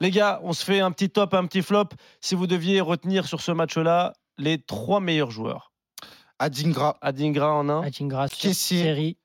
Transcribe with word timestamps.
Les 0.00 0.10
gars, 0.10 0.40
on 0.42 0.52
se 0.52 0.64
fait 0.64 0.80
un 0.80 0.90
petit 0.92 1.10
top, 1.10 1.34
un 1.34 1.46
petit 1.46 1.62
flop. 1.62 1.88
Si 2.20 2.34
vous 2.34 2.46
deviez 2.46 2.80
retenir 2.80 3.26
sur 3.26 3.40
ce 3.40 3.52
match-là 3.52 4.12
les 4.38 4.58
trois 4.58 5.00
meilleurs 5.00 5.30
joueurs. 5.30 5.72
Adingra. 6.38 6.98
Adingra 7.00 7.54
en 7.54 7.68
un. 7.68 7.82
Adingra, 7.82 8.28
Kessier. 8.28 8.82
série 8.82 9.16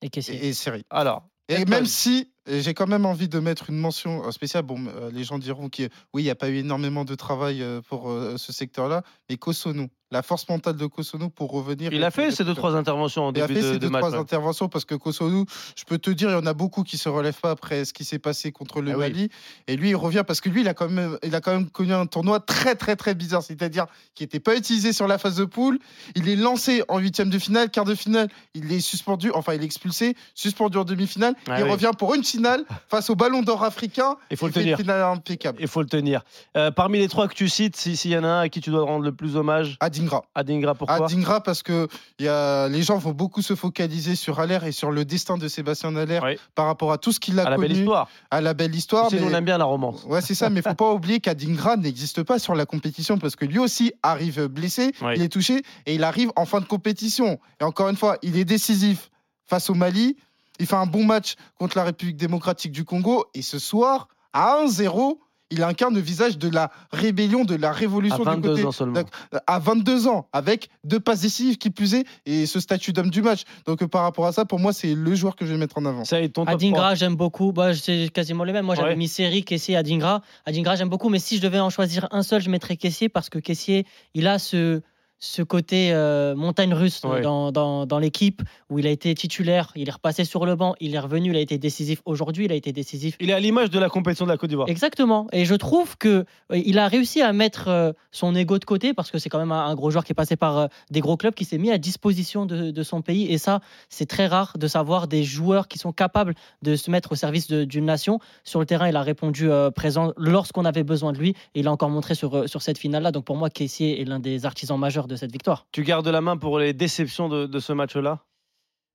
et 0.00 0.08
Kessier. 0.08 0.46
et, 0.46 0.52
série. 0.54 0.84
Alors. 0.90 1.28
Et 1.48 1.66
même 1.66 1.84
si 1.84 2.32
j'ai 2.46 2.72
quand 2.72 2.86
même 2.86 3.04
envie 3.04 3.28
de 3.28 3.38
mettre 3.38 3.68
une 3.68 3.78
mention 3.78 4.30
spéciale, 4.30 4.62
bon, 4.62 4.86
euh, 4.86 5.10
les 5.10 5.24
gens 5.24 5.38
diront 5.38 5.68
qu'il 5.68 5.88
oui, 6.14 6.22
il 6.22 6.24
n'y 6.24 6.30
a 6.30 6.34
pas 6.34 6.48
eu 6.48 6.56
énormément 6.56 7.04
de 7.04 7.14
travail 7.14 7.62
euh, 7.62 7.82
pour 7.82 8.10
euh, 8.10 8.36
ce 8.38 8.52
secteur-là, 8.52 9.02
mais 9.28 9.36
Kosonou, 9.36 9.88
la 10.14 10.22
force 10.22 10.48
mentale 10.48 10.76
de 10.76 10.86
Kosonou 10.86 11.28
pour 11.28 11.50
revenir. 11.50 11.92
Il 11.92 12.02
a 12.04 12.10
fait 12.10 12.30
ces 12.30 12.44
deux, 12.44 12.54
trois 12.54 12.76
interventions 12.76 13.24
en 13.26 13.32
Il 13.32 13.42
a 13.42 13.46
début 13.46 13.60
fait 13.60 13.66
de, 13.66 13.72
ces 13.72 13.78
de 13.78 13.86
deux, 13.86 13.90
match. 13.90 14.00
trois 14.00 14.12
ouais. 14.12 14.18
interventions 14.18 14.68
parce 14.68 14.84
que 14.84 14.94
Kosonou, 14.94 15.44
je 15.76 15.84
peux 15.84 15.98
te 15.98 16.10
dire, 16.10 16.30
il 16.30 16.32
y 16.32 16.36
en 16.36 16.46
a 16.46 16.54
beaucoup 16.54 16.84
qui 16.84 16.96
se 16.96 17.08
relèvent 17.08 17.40
pas 17.40 17.50
après 17.50 17.84
ce 17.84 17.92
qui 17.92 18.04
s'est 18.04 18.18
passé 18.20 18.52
contre 18.52 18.80
le 18.80 18.92
Ah 18.92 18.94
oui. 18.94 19.00
Mali. 19.00 19.28
Et 19.66 19.76
lui, 19.76 19.90
il 19.90 19.96
revient 19.96 20.22
parce 20.26 20.40
que 20.40 20.48
lui, 20.48 20.60
il 20.62 20.68
a 20.68 20.74
quand 20.74 20.88
même, 20.88 21.18
il 21.24 21.34
a 21.34 21.40
quand 21.40 21.52
même 21.52 21.68
connu 21.68 21.92
un 21.92 22.06
tournoi 22.06 22.38
très, 22.40 22.76
très, 22.76 22.96
très 22.96 23.14
bizarre. 23.14 23.42
C'est-à-dire 23.42 23.86
qui 24.14 24.22
n'était 24.22 24.40
pas 24.40 24.56
utilisé 24.56 24.92
sur 24.92 25.08
la 25.08 25.18
phase 25.18 25.36
de 25.36 25.44
poule. 25.44 25.78
Il 26.14 26.28
est 26.28 26.36
lancé 26.36 26.82
en 26.88 26.98
huitième 26.98 27.28
de 27.28 27.38
finale, 27.38 27.70
quart 27.70 27.84
de 27.84 27.94
finale. 27.96 28.28
Il 28.54 28.72
est 28.72 28.80
suspendu, 28.80 29.30
enfin, 29.34 29.54
il 29.54 29.62
est 29.62 29.66
expulsé, 29.66 30.14
suspendu 30.34 30.78
en 30.78 30.84
demi-finale. 30.84 31.34
Ah 31.48 31.58
il 31.58 31.64
oui. 31.64 31.70
revient 31.70 31.90
pour 31.98 32.14
une 32.14 32.22
finale 32.24 32.64
face 32.88 33.10
au 33.10 33.16
Ballon 33.16 33.42
d'Or 33.42 33.64
africain. 33.64 34.16
Il 34.30 34.36
faut 34.36 34.46
le 34.46 34.52
tenir. 34.52 34.76
finale 34.78 35.02
impeccable. 35.02 35.58
Il 35.60 35.66
faut 35.68 35.80
le 35.80 35.88
tenir. 35.88 36.22
Euh, 36.56 36.70
parmi 36.70 36.98
les 36.98 37.08
trois 37.08 37.26
que 37.26 37.34
tu 37.34 37.48
cites, 37.48 37.76
si- 37.76 37.96
s'il 37.96 38.12
y 38.12 38.16
en 38.16 38.22
a 38.24 38.28
un 38.28 38.40
à 38.42 38.48
qui 38.48 38.60
tu 38.60 38.70
dois 38.70 38.84
rendre 38.84 39.04
le 39.04 39.12
plus 39.12 39.34
hommage, 39.36 39.76
Adingra. 40.04 40.24
Adingra, 40.34 40.74
pourquoi 40.74 41.06
Adingra 41.06 41.40
parce 41.42 41.62
que 41.62 41.88
il 42.18 42.26
y 42.26 42.28
a, 42.28 42.68
les 42.68 42.82
gens 42.82 42.98
vont 42.98 43.12
beaucoup 43.12 43.42
se 43.42 43.54
focaliser 43.54 44.14
sur 44.16 44.40
Allaire 44.40 44.64
et 44.64 44.72
sur 44.72 44.90
le 44.90 45.04
destin 45.04 45.38
de 45.38 45.48
Sébastien 45.48 45.94
Allaire 45.96 46.22
Oui. 46.24 46.36
par 46.54 46.66
rapport 46.66 46.92
à 46.92 46.98
tout 46.98 47.12
ce 47.12 47.20
qu'il 47.20 47.38
a 47.40 47.46
À 47.46 47.50
la 47.50 47.56
connu, 47.56 47.68
belle 47.68 47.76
histoire. 47.78 48.08
à 48.30 48.40
la 48.40 48.54
belle 48.54 48.74
histoire. 48.74 49.08
Tu 49.08 49.16
sais, 49.16 49.22
nous, 49.22 49.28
mais- 49.28 49.34
on 49.34 49.38
aime 49.38 49.44
bien 49.44 49.58
la 49.58 49.64
romance. 49.64 50.04
Ouais, 50.04 50.20
c'est 50.20 50.34
ça, 50.34 50.50
mais 50.50 50.62
faut 50.62 50.74
pas 50.74 50.92
oublier 50.92 51.20
qu'Adingra 51.20 51.76
n'existe 51.76 52.22
pas 52.22 52.38
sur 52.38 52.54
la 52.54 52.66
compétition 52.66 53.18
parce 53.18 53.36
que 53.36 53.44
lui 53.44 53.58
aussi 53.58 53.92
arrive 54.02 54.46
blessé, 54.46 54.92
Oui. 55.02 55.12
il 55.16 55.22
est 55.22 55.28
touché 55.28 55.62
et 55.86 55.94
il 55.94 56.04
arrive 56.04 56.30
en 56.36 56.44
fin 56.44 56.60
de 56.60 56.66
compétition. 56.66 57.38
Et 57.60 57.64
encore 57.64 57.88
une 57.88 57.96
fois, 57.96 58.18
il 58.22 58.36
est 58.38 58.44
décisif 58.44 59.10
face 59.46 59.70
au 59.70 59.74
Mali. 59.74 60.16
Il 60.60 60.66
fait 60.66 60.76
un 60.76 60.86
bon 60.86 61.04
match 61.04 61.34
contre 61.58 61.76
la 61.76 61.84
République 61.84 62.16
démocratique 62.16 62.70
du 62.72 62.84
Congo 62.84 63.24
et 63.34 63.42
ce 63.42 63.58
soir, 63.58 64.06
à 64.32 64.58
1-0, 64.64 65.18
il 65.54 65.62
incarne 65.62 65.94
le 65.94 66.00
visage 66.00 66.36
de 66.38 66.48
la 66.48 66.70
rébellion, 66.92 67.44
de 67.44 67.54
la 67.54 67.68
À 67.70 67.72
révolution 67.72 68.18
du 68.18 68.24
22 68.24 68.48
côté 68.50 68.64
ans 68.66 68.72
seulement. 68.72 69.00
À 69.46 69.58
22 69.58 70.08
ans, 70.08 70.26
avec 70.32 70.68
deux 70.84 71.00
passes 71.00 71.20
décisives 71.22 71.56
qui 71.58 71.70
plus 71.70 71.94
est, 71.94 72.04
et 72.26 72.46
ce 72.46 72.60
statut 72.60 72.92
d'homme 72.92 73.10
du 73.10 73.22
match. 73.22 73.42
Donc 73.66 73.82
euh, 73.82 73.88
par 73.88 74.02
rapport 74.02 74.26
à 74.26 74.32
ça, 74.32 74.44
pour 74.44 74.58
moi, 74.58 74.72
c'est 74.72 74.94
le 74.94 75.14
joueur 75.14 75.36
que 75.36 75.46
je 75.46 75.52
vais 75.52 75.58
mettre 75.58 75.78
en 75.78 75.84
avant. 75.84 76.04
Ça 76.04 76.20
est 76.20 76.28
ton 76.28 76.44
top 76.44 76.54
Adingra, 76.54 76.94
j'aime 76.94 77.14
beaucoup. 77.14 77.52
Bah, 77.52 77.74
c'est 77.74 78.08
quasiment 78.12 78.44
les 78.44 78.52
mêmes. 78.52 78.66
Moi, 78.66 78.74
j'avais 78.74 78.90
Ouais. 78.90 78.96
mis 78.96 79.08
Série, 79.08 79.44
Kessier, 79.44 79.76
Adingra. 79.76 80.20
Adingra, 80.46 80.76
j'aime 80.76 80.88
beaucoup. 80.88 81.08
Mais 81.08 81.18
si 81.18 81.36
je 81.36 81.42
devais 81.42 81.60
en 81.60 81.70
choisir 81.70 82.08
un 82.10 82.22
seul, 82.22 82.42
je 82.42 82.50
mettrais 82.50 82.76
Kessier 82.76 83.08
parce 83.08 83.30
que 83.30 83.38
Kessier, 83.38 83.86
il 84.14 84.26
a 84.26 84.38
ce, 84.38 84.82
ce 85.18 85.42
côté 85.42 85.92
euh, 85.92 86.34
montagne 86.34 86.74
russe 86.74 87.00
Ouais. 87.04 87.20
dans, 87.22 87.50
dans, 87.52 87.86
dans 87.86 87.98
l'équipe 87.98 88.42
où 88.70 88.78
il 88.78 88.86
a 88.86 88.90
été 88.90 89.14
titulaire, 89.14 89.72
il 89.74 89.88
est 89.88 89.92
repassé 89.92 90.24
sur 90.24 90.44
le 90.46 90.54
banc, 90.54 90.74
il 90.80 90.94
est 90.94 90.98
revenu, 90.98 91.30
il 91.30 91.36
a 91.36 91.40
été 91.40 91.56
décisif 91.58 92.00
aujourd'hui, 92.04 92.44
il 92.46 92.52
a 92.52 92.54
été 92.54 92.72
décisif. 92.72 93.16
Il 93.20 93.30
est 93.30 93.32
à 93.32 93.40
l'image 93.40 93.70
de 93.70 93.78
la 93.78 93.88
compétition 93.88 94.26
de 94.26 94.30
la 94.30 94.36
Côte 94.36 94.50
d'Ivoire. 94.50 94.68
Exactement. 94.68 95.26
Et 95.32 95.44
je 95.44 95.54
trouve 95.54 95.96
que 95.96 96.08
euh, 96.52 96.58
il 96.64 96.78
a 96.78 96.88
réussi 96.88 97.22
à 97.22 97.32
mettre 97.32 97.68
euh, 97.68 97.92
son 98.12 98.34
ego 98.34 98.58
de 98.58 98.64
côté 98.64 98.92
parce 98.94 99.10
que 99.10 99.18
c'est 99.18 99.28
quand 99.28 99.38
même 99.38 99.52
un, 99.52 99.66
un 99.66 99.74
gros 99.74 99.90
joueur 99.90 100.04
qui 100.04 100.12
est 100.12 100.14
passé 100.14 100.36
par 100.36 100.58
euh, 100.58 100.66
des 100.90 101.00
gros 101.00 101.16
clubs, 101.16 101.34
qui 101.34 101.44
s'est 101.44 101.58
mis 101.58 101.70
à 101.70 101.78
disposition 101.78 102.44
de, 102.46 102.70
de 102.70 102.82
son 102.82 103.00
pays. 103.02 103.30
Et 103.32 103.38
ça, 103.38 103.60
c'est 103.88 104.06
très 104.06 104.26
rare 104.26 104.56
de 104.58 104.66
savoir 104.66 105.08
des 105.08 105.22
joueurs 105.24 105.68
qui 105.68 105.78
sont 105.78 105.92
capables 105.92 106.34
de 106.62 106.76
se 106.76 106.90
mettre 106.90 107.12
au 107.12 107.14
service 107.14 107.48
d'une 107.48 107.84
nation. 107.84 108.18
Sur 108.44 108.60
le 108.60 108.66
terrain, 108.66 108.88
il 108.88 108.96
a 108.96 109.02
répondu 109.02 109.48
présent 109.74 110.12
lorsqu'on 110.16 110.64
avait 110.64 110.84
besoin 110.84 111.12
de 111.12 111.18
lui. 111.18 111.30
Et 111.54 111.60
il 111.60 111.68
a 111.68 111.72
encore 111.72 111.90
montré 111.90 112.14
sur, 112.14 112.48
sur 112.48 112.62
cette 112.62 112.78
finale-là. 112.78 113.10
Donc 113.12 113.24
pour 113.24 113.36
moi, 113.36 113.50
Kessier 113.50 114.00
est 114.00 114.04
l'un 114.04 114.18
des 114.20 114.46
artisans 114.46 114.78
majeurs 114.78 115.03
de 115.08 115.16
cette 115.16 115.32
victoire. 115.32 115.66
Tu 115.72 115.82
gardes 115.82 116.08
la 116.08 116.20
main 116.20 116.36
pour 116.36 116.58
les 116.58 116.72
déceptions 116.72 117.28
de, 117.28 117.46
de 117.46 117.58
ce 117.58 117.72
match-là? 117.72 118.20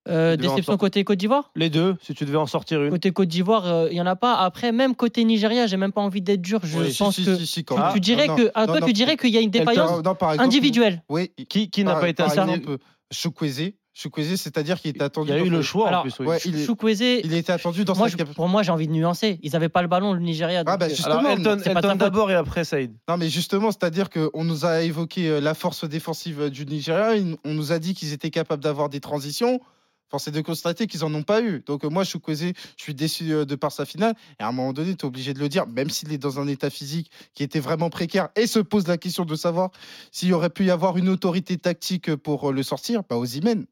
Euh, 0.07 0.37
déception 0.37 0.77
côté 0.77 1.03
Côte 1.03 1.17
d'Ivoire? 1.19 1.51
Les 1.55 1.69
deux, 1.69 1.95
si 2.01 2.15
tu 2.15 2.25
devais 2.25 2.37
en 2.37 2.47
sortir 2.47 2.81
une. 2.81 2.89
Côté 2.89 3.11
Côte 3.11 3.27
d'Ivoire, 3.27 3.67
euh, 3.67 3.87
il 3.91 3.97
y 3.97 4.01
en 4.01 4.05
a 4.07 4.15
pas. 4.15 4.35
Après, 4.37 4.71
même 4.71 4.95
côté 4.95 5.23
Nigeria, 5.23 5.67
j'ai 5.67 5.77
même 5.77 5.91
pas 5.91 6.01
envie 6.01 6.21
d'être 6.21 6.41
dur. 6.41 6.61
Je 6.63 6.79
Oui, 6.79 6.95
pense 6.97 7.15
Si, 7.15 7.25
que 7.25 7.35
si, 7.35 7.45
si, 7.45 7.65
quand 7.65 7.75
tu, 7.75 7.81
même. 7.81 7.93
tu 7.93 7.99
dirais 7.99 8.27
Non, 8.27 8.35
que, 8.35 8.41
non, 8.43 8.65
toi, 8.65 8.79
non, 8.79 8.87
tu 8.87 8.93
dirais 8.93 9.17
qu'il 9.17 9.29
y 9.29 9.37
a 9.37 9.41
une 9.41 9.51
défaillance 9.51 9.91
non, 9.91 10.01
non, 10.01 10.15
par 10.15 10.31
exemple, 10.31 10.45
individuelle. 10.47 11.03
Oui, 11.09 11.31
Qui, 11.49 11.69
qui 11.69 11.83
n'a 11.83 11.95
pas 11.95 12.09
été 12.09 12.23
exemple, 12.23 12.77
Chukwueze. 13.11 13.73
Chukwueze, 13.93 14.35
c'est-à-dire 14.39 14.79
qu'il 14.79 14.89
était 14.91 14.99
Il 14.99 15.03
attendu. 15.03 15.29
y 15.31 15.33
a 15.33 15.39
eu 15.39 15.49
le 15.49 15.61
choix 15.61 15.87
Alors, 15.89 15.99
en 16.01 16.03
plus. 16.03 16.13
oui. 16.19 16.27
Ouais, 16.27 16.39
il, 16.45 16.65
Chukwueze, 16.65 17.01
il 17.01 17.33
était 17.33 17.51
attendu 17.51 17.83
dans 17.85 17.95
moi, 17.95 18.07
je- 18.07 18.15
cap- 18.15 18.33
pour 18.33 18.47
moi, 18.47 18.63
j'ai 18.63 18.71
envie 18.71 18.87
de 18.87 18.93
nuancer. 18.93 19.39
Ils 19.43 19.51
n'avaient 19.53 19.67
pas 19.69 19.81
le 19.81 19.87
ballon, 19.87 20.13
le 20.13 20.19
Nigeria. 20.19 20.63
Ah, 20.65 20.77
bah, 20.77 20.85
euh, 20.85 20.89
justement, 20.89 21.15
Alors 21.19 21.31
Elton, 21.31 21.59
pas 21.73 21.81
d'abord 21.95 22.31
et 22.31 22.35
après 22.35 22.63
Saïd. 22.63 22.93
Non, 23.09 23.17
mais 23.17 23.29
justement, 23.29 23.71
c'est-à-dire 23.71 24.09
qu'on 24.09 24.43
nous 24.43 24.65
a 24.65 24.83
évoqué 24.83 25.27
euh, 25.29 25.41
la 25.41 25.53
force 25.53 25.83
défensive 25.85 26.41
euh, 26.43 26.49
du 26.49 26.65
Nigeria. 26.65 27.15
il- 27.15 27.35
On 27.43 27.53
nous 27.53 27.71
a 27.71 27.79
dit 27.79 27.93
qu'ils 27.93 28.13
étaient 28.13 28.29
capables 28.29 28.63
d'avoir 28.63 28.89
des 28.89 28.99
transitions. 29.01 29.59
Force 30.11 30.27
est 30.27 30.31
de 30.31 30.41
constater 30.41 30.87
qu'ils 30.87 31.01
n'en 31.01 31.13
ont 31.13 31.21
pas 31.21 31.41
eu. 31.41 31.61
Donc, 31.67 31.83
moi, 31.83 32.03
Chukwueze, 32.03 32.53
je 32.77 32.83
suis 32.83 32.95
déçu 32.95 33.25
de 33.45 33.55
par 33.55 33.71
sa 33.71 33.85
finale. 33.85 34.15
Et 34.39 34.43
à 34.43 34.47
un 34.47 34.51
moment 34.51 34.73
donné, 34.73 34.95
tu 34.95 35.05
es 35.05 35.05
obligé 35.05 35.33
de 35.35 35.39
le 35.39 35.49
dire, 35.49 35.67
même 35.67 35.89
s'il 35.91 36.11
est 36.13 36.17
dans 36.17 36.39
un 36.39 36.47
état 36.47 36.69
physique 36.71 37.11
qui 37.35 37.43
était 37.43 37.59
vraiment 37.59 37.89
précaire 37.91 38.29
et 38.35 38.47
se 38.47 38.57
pose 38.59 38.87
la 38.87 38.97
question 38.97 39.23
de 39.25 39.35
savoir 39.35 39.69
s'il 40.11 40.33
aurait 40.33 40.49
pu 40.49 40.65
y 40.65 40.71
avoir 40.71 40.97
une 40.97 41.09
autorité 41.09 41.57
tactique 41.57 42.15
pour 42.15 42.51
le 42.51 42.63
sortir. 42.63 43.01
Bah, 43.07 43.17
Osimhen. 43.17 43.65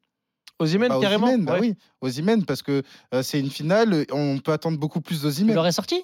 Osimhen, 0.59 0.89
Bah, 0.89 0.97
carrément 1.01 1.27
Osimhen, 1.27 1.45
bah 1.45 1.53
Ouais. 1.53 1.59
oui, 1.61 1.75
Osimhen, 2.01 2.45
parce 2.45 2.61
que 2.63 2.81
euh, 3.13 3.21
c'est 3.23 3.39
une 3.39 3.49
finale, 3.51 4.05
on 4.11 4.39
peut 4.39 4.51
attendre 4.51 4.77
beaucoup 4.77 5.01
plus 5.01 5.17
il 5.17 5.21
d'Osimhen. 5.23 5.55
l'aurait 5.55 5.71
sorti? 5.71 6.03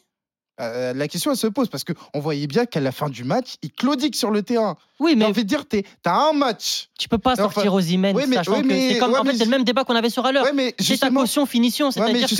Euh, 0.61 0.93
la 0.93 1.07
question, 1.07 1.31
elle 1.31 1.37
se 1.37 1.47
pose 1.47 1.67
parce 1.67 1.83
qu'on 1.83 2.19
voyait 2.19 2.45
bien 2.45 2.67
qu'à 2.67 2.79
la 2.79 2.91
fin 2.91 3.09
du 3.09 3.23
match, 3.23 3.55
il 3.63 3.71
claudique 3.71 4.15
sur 4.15 4.29
le 4.29 4.43
terrain. 4.43 4.77
Oui, 4.99 5.11
J'ai 5.11 5.15
mais 5.15 5.25
envie 5.25 5.43
de 5.43 5.47
dire, 5.49 5.63
t'as 6.03 6.13
un 6.29 6.33
match. 6.33 6.89
tu 6.99 7.09
peux 7.09 7.17
pas 7.17 7.31
Enfin, 7.33 7.49
sortir 7.49 7.73
Osimhen, 7.73 8.15
oui, 8.15 8.25
mais- 8.27 8.35
sachant 8.35 8.61
oui, 8.61 8.67
que 8.67 8.69
c'est 8.93 8.99
comme. 8.99 9.13
ouais, 9.13 9.17
en 9.17 9.23
fait, 9.23 9.31
mais 9.31 9.37
c'est 9.39 9.45
le 9.45 9.49
même 9.49 9.63
débat 9.63 9.83
qu'on 9.83 9.95
avait 9.95 10.11
sur. 10.11 10.23
Ouais, 10.23 10.53
mais 10.53 10.75
C'est 10.77 10.99
ta 10.99 11.09
caution 11.09 11.47
finition, 11.47 11.87
ouais, 11.87 11.91
c'est-à-dire 11.91 12.29
que 12.29 12.35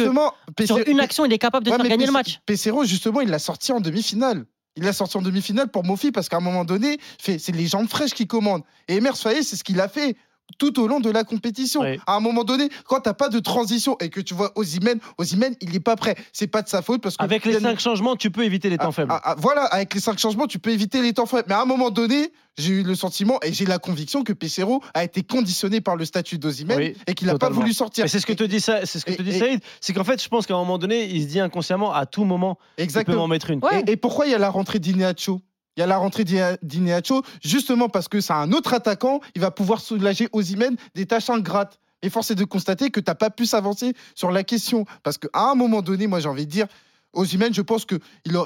sur 0.68 0.78
une 0.86 1.00
action, 1.00 1.26
il 1.26 1.34
est 1.34 1.40
capable 1.40 1.66
de 1.66 1.72
faire 1.72 1.84
gagner 1.88 2.06
le 2.06 2.12
match. 2.12 2.40
Pesero, 2.46 2.86
justement, 2.86 3.22
il 3.22 3.30
l'a 3.30 3.40
sorti 3.40 3.72
en 3.72 3.80
demi-finale. 3.82 4.46
Il 4.76 4.84
l'a 4.84 4.94
sorti 4.94 5.18
en 5.18 5.22
demi-finale 5.22 5.70
pour 5.70 5.84
Mofi 5.84 6.12
parce 6.12 6.30
qu'à 6.30 6.38
un 6.38 6.42
moment 6.42 6.66
donné, 6.66 7.00
c'est 7.20 7.48
les 7.50 7.66
jambes 7.68 7.88
fraîches 7.88 8.14
qui 8.14 8.26
commandent. 8.28 8.64
Et 8.88 8.96
Emers 8.98 9.16
c'est 9.18 9.44
ce 9.44 9.64
qu'il 9.64 9.80
a 9.82 9.88
fait 9.88 10.16
tout 10.60 10.80
au 10.80 10.88
long 10.88 11.00
de 11.00 11.10
la 11.10 11.24
compétition. 11.24 11.82
Oui. 11.82 12.00
À 12.06 12.16
un 12.16 12.20
moment 12.20 12.44
donné, 12.44 12.70
quand 12.86 13.00
t'as 13.02 13.14
pas 13.14 13.30
de 13.30 13.40
transition 13.40 13.98
et 14.00 14.10
que 14.10 14.22
tu 14.22 14.34
vois 14.34 14.52
Osimhen, 14.56 15.00
Osimhen, 15.18 15.56
il 15.62 15.76
est 15.76 15.80
pas 15.80 15.96
prêt. 15.96 16.16
C'est 16.32 16.48
pas 16.48 16.62
de 16.62 16.70
sa 16.70 16.82
faute 16.82 17.02
parce 17.02 17.18
que 17.18 17.24
Avec 17.24 17.46
les 17.46 17.60
cinq 17.60 17.80
changements, 17.80 18.16
tu 18.16 18.30
peux 18.30 18.44
éviter 18.44 18.70
les 18.70 18.78
temps 18.78 18.90
Ah, 18.90 18.92
faibles. 18.92 19.12
ah, 19.12 19.22
ah, 19.24 19.36
voilà, 19.38 19.64
avec 19.66 19.94
les 19.94 20.00
cinq 20.00 20.20
changements, 20.20 20.46
tu 20.48 20.60
peux 20.60 20.70
éviter 20.72 21.02
les 21.02 21.14
temps 21.14 21.26
faibles. 21.26 21.46
Mais 21.48 21.56
à 21.56 21.62
un 21.62 21.66
moment 21.66 21.90
donné, 21.90 22.32
j'ai 22.58 22.74
eu 22.74 22.84
le 22.84 22.94
sentiment 22.94 23.40
et 23.42 23.52
j'ai 23.52 23.66
la 23.66 23.80
conviction 23.80 24.24
que 24.24 24.32
Pesero 24.34 24.82
a 24.94 25.04
été 25.04 25.24
conditionné 25.24 25.82
par 25.82 25.96
le 25.96 26.06
statut 26.06 26.38
d'Ozimhen 26.38 26.78
Oui, 26.78 26.96
et 27.08 27.14
qu'il 27.16 27.28
n'a 27.28 27.38
pas 27.38 27.50
voulu 27.50 27.74
sortir. 27.74 28.04
Mais 28.06 28.10
c'est 28.10 28.20
ce 28.20 28.26
que 28.28 28.34
te 28.34 28.44
dit 28.44 28.62
ça, 28.62 28.86
c'est 28.86 29.00
ce 29.00 29.06
que 29.06 29.12
et- 29.12 29.16
te 29.18 29.22
dit 29.24 29.32
et- 29.32 29.40
Saïd, 29.40 29.60
c'est 29.82 29.94
qu'en 29.94 30.04
fait, 30.04 30.22
je 30.22 30.28
pense 30.30 30.46
qu'à 30.46 30.54
un 30.54 30.58
moment 30.58 30.78
donné, 30.78 31.06
il 31.10 31.24
se 31.24 31.28
dit 31.28 31.40
inconsciemment, 31.40 31.94
à 31.94 32.06
tout 32.06 32.26
moment, 32.26 32.60
il 32.60 32.76
peut 32.78 32.84
Exactement. 32.84 33.18
m'en 33.22 33.28
mettre 33.28 33.50
une. 33.50 33.60
Ouais. 33.64 33.84
Et, 33.88 33.94
et 33.94 33.98
pourquoi 33.98 34.28
il 34.28 34.32
y 34.32 34.36
a 34.36 34.40
la 34.40 34.50
rentrée 34.50 34.80
d'Ineacho 34.80 35.42
Il 35.76 35.80
y 35.80 35.84
a 35.84 35.88
la 35.88 35.98
rentrée 35.98 36.24
d'Ine- 36.24 36.58
d'Ineacho 36.62 37.24
justement 37.44 37.90
parce 37.90 38.08
que 38.08 38.22
c'est 38.22 38.34
un 38.34 38.52
autre 38.52 38.74
attaquant, 38.74 39.20
il 39.36 39.42
va 39.42 39.52
pouvoir 39.52 39.82
soulager 39.82 40.30
Osimhen 40.32 40.76
des 40.96 41.06
tâches 41.06 41.30
ingrates. 41.30 41.80
Et 42.02 42.10
force 42.10 42.32
est 42.32 42.36
de 42.36 42.44
constater 42.44 42.90
que 42.92 43.00
tu 43.00 43.10
n'as 43.10 43.16
pas 43.16 43.30
pu 43.30 43.46
s'avancer 43.46 43.94
sur 44.14 44.30
la 44.30 44.44
question. 44.44 44.86
Parce 45.04 45.18
qu'à 45.18 45.30
un 45.34 45.56
moment 45.56 45.82
donné, 45.82 46.06
moi 46.06 46.20
j'ai 46.20 46.28
envie 46.28 46.46
de 46.46 46.52
dire, 46.52 46.68
Osimhen, 47.14 47.54
je 47.54 47.62
pense 47.62 47.86
que 47.86 47.96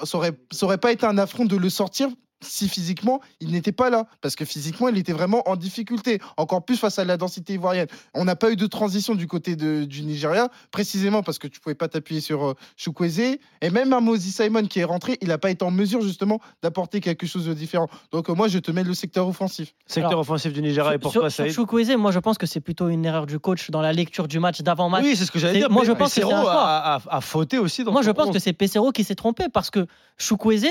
ça 0.03 0.17
aurait, 0.17 0.33
ça 0.51 0.65
aurait 0.67 0.77
pas 0.77 0.91
été 0.91 1.05
un 1.07 1.17
affront 1.17 1.45
de 1.45 1.55
le 1.55 1.69
sortir 1.69 2.09
si 2.41 2.67
physiquement 2.69 3.19
il 3.39 3.51
n'était 3.51 3.71
pas 3.71 3.89
là. 3.89 4.05
Parce 4.21 4.35
que 4.35 4.45
physiquement, 4.45 4.89
il 4.89 4.97
était 4.97 5.13
vraiment 5.13 5.47
en 5.49 5.55
difficulté. 5.55 6.19
Encore 6.37 6.63
plus 6.63 6.77
face 6.77 6.99
à 6.99 7.05
la 7.05 7.17
densité 7.17 7.53
ivoirienne. 7.53 7.87
On 8.13 8.25
n'a 8.25 8.35
pas 8.35 8.51
eu 8.51 8.55
de 8.55 8.67
transition 8.67 9.15
du 9.15 9.27
côté 9.27 9.55
de- 9.55 9.85
du 9.85 10.03
Nigeria, 10.03 10.49
précisément 10.71 11.23
parce 11.23 11.39
que 11.39 11.47
tu 11.47 11.59
pouvais 11.59 11.75
pas 11.75 11.87
t'appuyer 11.87 12.21
sur 12.21 12.45
euh, 12.49 12.53
Chukwueze. 12.75 13.37
Et 13.61 13.69
même 13.71 13.91
un 13.93 14.01
Moses 14.01 14.21
Simon 14.21 14.65
qui 14.67 14.79
est 14.79 14.83
rentré, 14.83 15.17
il 15.21 15.29
n'a 15.29 15.37
pas 15.37 15.49
été 15.49 15.63
en 15.65 15.71
mesure 15.71 16.01
justement 16.01 16.39
d'apporter 16.61 16.99
quelque 17.01 17.25
chose 17.25 17.45
de 17.45 17.53
différent. 17.53 17.87
Donc 18.11 18.29
euh, 18.29 18.33
moi, 18.35 18.47
je 18.47 18.59
te 18.59 18.71
mets 18.71 18.83
le 18.83 18.93
secteur 18.93 19.27
offensif. 19.27 19.73
Secteur 19.87 20.09
Alors, 20.11 20.21
offensif 20.21 20.53
du 20.53 20.61
Nigeria 20.61 20.93
et 20.95 20.99
pour 20.99 21.11
sur, 21.11 21.21
toi, 21.21 21.29
sur 21.29 21.43
Saïd. 21.43 21.53
Chukwueze, 21.55 21.95
moi 21.97 22.11
je 22.11 22.19
pense 22.19 22.37
que 22.37 22.45
c'est 22.45 22.59
plutôt 22.61 22.89
une 22.89 23.05
erreur 23.05 23.25
du 23.25 23.39
coach 23.39 23.69
dans 23.71 23.81
la 23.81 23.93
lecture 23.93 24.27
du 24.27 24.39
match 24.39 24.61
d'avant-match. 24.61 25.03
Oui, 25.03 25.15
c'est 25.15 25.25
ce 25.25 25.31
que 25.31 25.39
j'allais 25.39 25.59
dire. 25.59 25.69
moi, 25.71 25.81
mais 25.81 25.87
je 25.87 25.91
pense 25.93 26.09
que 26.13 26.21
c'est 26.21 26.23
un 26.23 26.37
a, 26.37 26.95
a- 26.95 27.01
a 27.17 27.21
fauté 27.21 27.57
aussi 27.57 27.83
dans 27.83 27.91
Moi, 27.91 28.01
je 28.03 28.11
pense 28.11 28.27
11. 28.27 28.33
que 28.33 28.39
c'est 28.39 28.53
Pesero 28.53 28.91
qui 28.91 29.03
s'est 29.03 29.15
trompé 29.15 29.45
parce 29.51 29.69
que 29.71 29.87
Chukwueze, 30.17 30.67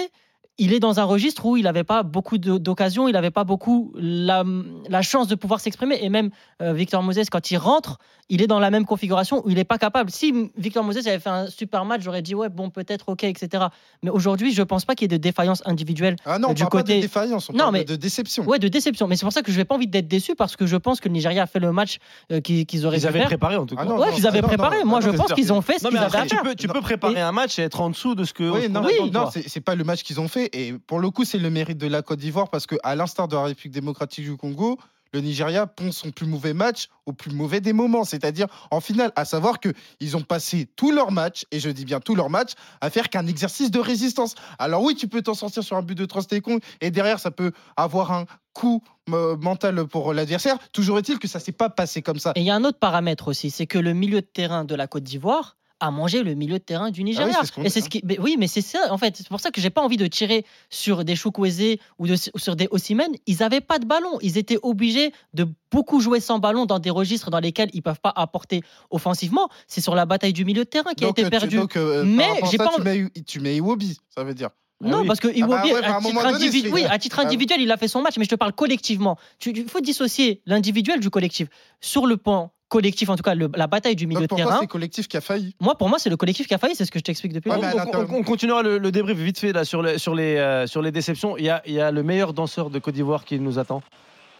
il 0.59 0.73
est 0.73 0.81
dans 0.81 1.01
un 1.01 1.05
registre 1.05 1.45
où 1.45 1.57
il 1.57 1.65
n'avait 1.65 1.85
pas 1.85 2.03
beaucoup 2.03 2.39
d'occasions, 2.39 3.09
il 3.09 3.13
n'avait 3.13 3.31
pas 3.31 3.45
beaucoup 3.45 3.93
la, 3.97 4.43
la 4.89 5.03
chance 5.03 5.29
de 5.29 5.35
pouvoir 5.35 5.61
s'exprimer. 5.61 5.99
Et 6.01 6.09
même 6.09 6.31
euh, 6.63 6.73
Victor 6.73 7.03
Moses, 7.03 7.29
quand 7.31 7.51
il 7.51 7.59
rentre, 7.59 7.99
il 8.29 8.41
est 8.43 8.47
dans 8.47 8.59
la 8.59 8.71
même 8.71 8.87
configuration 8.87 9.43
où 9.47 9.51
il 9.51 9.57
n'est 9.57 9.65
pas 9.65 9.79
capable. 9.79 10.11
Si 10.11 10.33
Victor 10.57 10.83
Moses 10.83 11.07
avait 11.07 11.19
fait 11.19 11.29
un 11.31 11.47
super 11.49 11.85
match, 11.85 12.01
j'aurais 12.03 12.23
dit 12.23 12.35
ouais, 12.35 12.49
bon, 12.49 12.71
peut-être, 12.71 13.11
ok, 13.11 13.25
etc. 13.25 13.65
Mais 14.03 14.11
aujourd'hui, 14.11 14.53
je 14.53 14.61
ne 14.61 14.65
pense 14.65 14.85
pas 14.87 14.95
qu'il 14.95 15.05
y 15.05 15.15
ait 15.15 15.19
de 15.19 15.23
défaillance 15.23 15.63
individuelle. 15.67 16.17
Ah 16.25 16.39
non, 16.39 16.49
on 16.49 16.53
Du 16.55 16.63
parle 16.63 16.71
pas 16.71 16.79
côté- 16.79 16.97
de 16.97 17.01
défaillance, 17.03 17.51
on 17.51 17.53
Non, 17.53 17.59
parle 17.59 17.73
mais- 17.75 17.85
de 17.85 17.97
déception. 17.97 18.45
Ouais, 18.45 18.59
de 18.59 18.69
déception. 18.69 19.07
Mais 19.07 19.17
c'est 19.17 19.27
pour 19.27 19.33
ça 19.35 19.43
que 19.43 19.53
je 19.53 19.59
n'ai 19.59 19.65
pas 19.65 19.75
envie 19.75 19.87
d'être 19.87 20.09
déçu 20.09 20.35
parce 20.35 20.57
que 20.57 20.67
je 20.67 20.77
pense 20.77 21.01
que 21.01 21.09
le 21.09 21.15
Nigeria 21.15 21.43
a 21.43 21.47
fait 21.47 21.61
le 21.61 21.71
match 21.71 21.99
euh, 22.33 22.41
qu'ils 22.41 22.65
qu'ils 22.67 22.87
auraient 22.87 22.97
Ils 22.97 23.01
dû 23.01 23.07
avaient 23.07 23.19
faire. 23.21 23.29
préparé 23.29 23.57
en 23.57 23.67
tout 23.67 23.77
cas. 23.77 23.83
Ah 23.85 23.89
non, 23.89 23.99
Ouais, 23.99 24.13
qu'ils 24.13 24.27
avaient 24.27 24.43
préparé. 24.43 24.79
non, 24.81 24.87
Moi, 24.87 25.01
non, 25.01 25.07
je 25.13 25.17
pense 25.17 25.33
qu'ils 25.35 25.53
ont 25.53 25.61
fait 25.61 25.79
ce 25.79 25.87
qu'ils 25.87 25.99
avaient 25.99 26.17
à 26.17 26.23
tu 26.23 26.29
faire. 26.31 26.43
peux, 26.43 26.55
tu 26.55 26.67
Non. 26.67 26.73
peux 26.73 26.81
préparer 26.81 27.21
un 27.21 27.33
match 27.33 27.59
et 27.59 27.63
être 27.63 27.81
en 27.81 27.91
dessous 27.91 28.15
de 28.15 28.25
ce 28.25 28.33
que. 28.33 28.49
Oui, 28.49 28.63
ce 28.65 28.69
non, 29.11 29.31
c'est 29.47 29.61
pas 29.61 29.75
le 29.75 29.85
match 29.85 30.03
qu'ils 30.03 30.19
ont 30.21 30.29
fait. 30.29 30.46
Et 30.53 30.73
pour 30.73 30.99
le 30.99 31.11
coup, 31.11 31.25
c'est 31.25 31.39
le 31.39 31.51
mérite 31.51 31.79
de 31.79 31.87
la 31.87 32.03
Côte 32.03 32.19
d'Ivoire 32.19 32.49
parce 32.51 32.67
que, 32.67 32.77
à 32.83 32.95
l'instar 32.95 33.29
de 33.29 33.37
la 33.37 33.45
République 33.45 33.73
démocratique 33.73 34.25
du 34.25 34.37
Congo, 34.37 34.79
le 35.13 35.21
Nigeria 35.21 35.67
pond 35.67 35.93
son 35.93 36.11
plus 36.11 36.27
mauvais 36.27 36.53
match 36.53 36.89
au 37.07 37.13
plus 37.13 37.33
mauvais 37.33 37.61
des 37.61 37.73
moments, 37.73 38.05
c'est-à-dire 38.05 38.49
en 38.71 38.81
finale. 38.81 39.13
À 39.17 39.25
savoir 39.25 39.61
que 39.61 39.73
ils 40.01 40.17
ont 40.17 40.23
passé 40.23 40.69
tous 40.77 40.91
leurs 40.91 41.13
matchs, 41.13 41.45
et 41.53 41.61
je 41.61 41.71
dis 41.71 41.85
bien 41.85 42.01
tous 42.01 42.15
leurs 42.15 42.29
matchs, 42.29 42.53
à 42.81 42.91
faire 42.91 43.09
qu'un 43.09 43.27
exercice 43.27 43.71
de 43.71 43.79
résistance. 43.79 44.35
Alors 44.59 44.83
oui, 44.83 44.95
tu 44.95 45.09
peux 45.09 45.23
t'en 45.23 45.35
sortir 45.35 45.63
sur 45.63 45.77
un 45.77 45.83
but 45.83 45.95
de 45.95 46.05
Trostekong, 46.05 46.61
et 46.81 46.91
derrière, 46.91 47.19
ça 47.19 47.31
peut 47.31 47.53
avoir 47.77 48.13
un 48.13 48.27
coup 48.53 48.83
euh, 49.11 49.37
mental 49.37 49.87
pour 49.87 50.13
l'adversaire. 50.13 50.59
Toujours 50.73 50.99
est-il 50.99 51.19
que 51.19 51.29
ça 51.29 51.41
s'est 51.41 51.53
pas 51.53 51.71
passé 51.71 52.03
comme 52.03 52.19
ça. 52.19 52.33
Et 52.35 52.41
il 52.41 52.47
y 52.47 52.51
a 52.51 52.55
un 52.55 52.65
autre 52.65 52.79
paramètre 52.79 53.29
aussi, 53.29 53.51
c'est 53.51 53.67
que 53.67 53.79
le 53.79 53.95
milieu 53.95 54.21
de 54.21 54.27
terrain 54.27 54.65
de 54.65 54.75
la 54.75 54.87
Côte 54.87 55.05
d'Ivoire 55.05 55.57
a 55.81 55.91
mangé 55.91 56.23
le 56.23 56.35
milieu 56.35 56.55
de 56.59 56.65
terrain 56.65 56.91
du 56.91 57.05
Nigeria. 57.05 57.37
Ah 57.41 57.45
ce 57.45 57.53
qu'on 57.53 57.63
et 57.63 57.69
c'est 57.69 57.81
ce 57.83 57.89
qui, 57.89 58.01
mais 58.05 58.19
oui, 58.19 58.37
mais 58.39 58.47
c'est 58.47 58.63
ça 58.63 58.79
en 58.91 58.97
fait. 58.99 59.17
C'est 59.17 59.29
pour 59.29 59.41
ça 59.41 59.51
que 59.51 59.61
j'ai 59.61 59.69
pas 59.71 59.83
envie 59.83 59.97
de 59.99 60.07
tirer 60.07 60.45
sur 60.71 61.05
des 61.05 61.17
Chukwueze 61.17 61.77
ou, 61.99 62.07
de- 62.07 62.15
ou 62.35 62.39
sur 62.39 62.57
des 62.57 62.67
Osimhen. 62.71 63.13
Ils 63.27 63.43
avaient 63.43 63.61
pas 63.61 63.79
de 63.79 63.85
ballon. 63.87 64.19
Ils 64.23 64.39
étaient 64.39 64.59
obligés 64.63 65.13
de 65.35 65.47
beaucoup 65.71 66.01
jouer 66.01 66.21
sans 66.21 66.39
ballon 66.39 66.65
dans 66.65 66.79
des 66.79 66.91
registres 66.91 67.31
dans 67.31 67.41
lesquels 67.41 67.69
ils 67.75 67.83
peuvent 67.83 68.01
pas 68.01 68.13
apporter 68.17 68.63
offensivement. 68.91 69.49
C'est 69.67 69.81
sur 69.81 69.95
la 69.95 70.07
bataille 70.07 70.33
du 70.33 70.45
milieu 70.45 70.65
de 70.65 70.69
terrain 70.71 70.93
qui 70.95 71.05
a 71.05 71.09
été 71.09 71.25
tu- 71.25 71.31
perdu. 71.31 71.57
donc, 71.57 71.77
euh, 71.77 72.05
Mais 72.05 72.25
à 72.43 72.47
j'ai 72.51 72.57
pas 72.59 72.71
tu 72.75 72.83
mets, 72.83 73.11
tu 73.27 73.41
mets 73.41 73.57
Iwobi, 73.57 73.99
ça 74.15 74.25
veut 74.25 74.35
dire. 74.35 74.51
Non, 74.83 75.01
oui. 75.01 75.07
parce 75.07 75.21
que 75.21 75.29
Ah 75.29 75.47
bah 75.47 75.63
Iwobi, 75.65 75.73
ouais, 75.73 75.85
à 75.85 75.97
à, 75.97 76.01
titre 76.03 76.27
individu- 76.27 76.71
oui, 76.71 76.85
à 76.85 76.99
titre 76.99 77.19
Ah. 77.21 77.27
individuel, 77.27 77.61
il 77.63 77.71
a 77.73 77.79
fait 77.79 77.89
son 77.89 78.03
match, 78.03 78.17
mais 78.19 78.25
je 78.25 78.29
te 78.31 78.35
parle 78.35 78.53
collectivement. 78.53 79.17
Il 79.47 79.67
faut 79.69 79.81
dissocier 79.81 80.43
l'individuel 80.45 81.01
du 81.01 81.09
collectif. 81.09 81.49
Sur 81.81 82.07
le 82.07 82.19
point 82.19 82.51
collectif, 82.69 83.09
en 83.09 83.17
tout 83.17 83.23
cas, 83.23 83.35
le- 83.35 83.51
la 83.55 83.67
bataille 83.67 83.97
du 83.97 84.07
milieu 84.07 84.21
Donc 84.21 84.23
de 84.25 84.29
pour 84.29 84.39
toi, 84.39 84.47
terrain, 84.47 84.59
c'est 84.61 84.67
collectif 84.67 85.09
qui 85.09 85.17
a 85.17 85.21
failli. 85.21 85.55
moi, 85.61 85.77
pour 85.77 85.89
moi, 85.89 85.99
c'est 85.99 86.11
le 86.11 86.17
collectif 86.17 86.47
qui 86.49 86.55
a 86.55 86.59
failli, 86.59 86.75
c'est 86.75 86.85
ce 86.85 86.91
que 86.91 86.99
je 86.99 87.05
t'explique 87.05 87.33
depuis 87.33 87.51
Ouais, 87.51 87.59
le 87.61 87.67
on, 87.97 88.01
on- 88.15 88.19
on 88.19 88.23
continuera 88.23 88.63
le, 88.63 88.79
le 88.79 88.91
débrief 88.93 89.17
vite 89.19 89.39
fait 89.39 89.53
là, 89.53 89.65
sur, 89.65 89.83
les, 89.83 89.99
sur, 89.99 90.15
les, 90.15 90.37
euh, 90.37 90.67
sur 90.67 90.83
les 90.83 90.91
déceptions. 90.93 91.37
Il 91.37 91.45
y, 91.45 91.51
a, 91.51 91.63
il 91.67 91.75
y 91.75 91.81
a 91.81 91.91
le 91.91 92.03
meilleur 92.03 92.33
danseur 92.33 92.71
de 92.71 92.79
Côte 92.79 92.95
d'Ivoire 92.95 93.25
qui 93.25 93.39
nous 93.39 93.59
attend. 93.59 93.83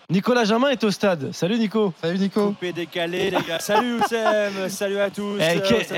Nicolas 0.09 0.45
Jamin 0.45 0.69
est 0.69 0.85
au 0.85 0.91
stade. 0.93 1.33
Salut 1.33 1.59
Nico. 1.59 1.93
Salut 2.01 2.19
Nico. 2.19 2.49
Coupé, 2.51 2.73
décalé, 2.73 3.29
les 3.31 3.43
gars. 3.43 3.59
Salut 3.59 3.95
Oussem, 4.01 4.69
salut 4.69 5.01
à 5.01 5.11
tous. 5.11 5.37
Eh, 5.41 5.43
Euh, 5.59 5.61
que- 5.61 5.95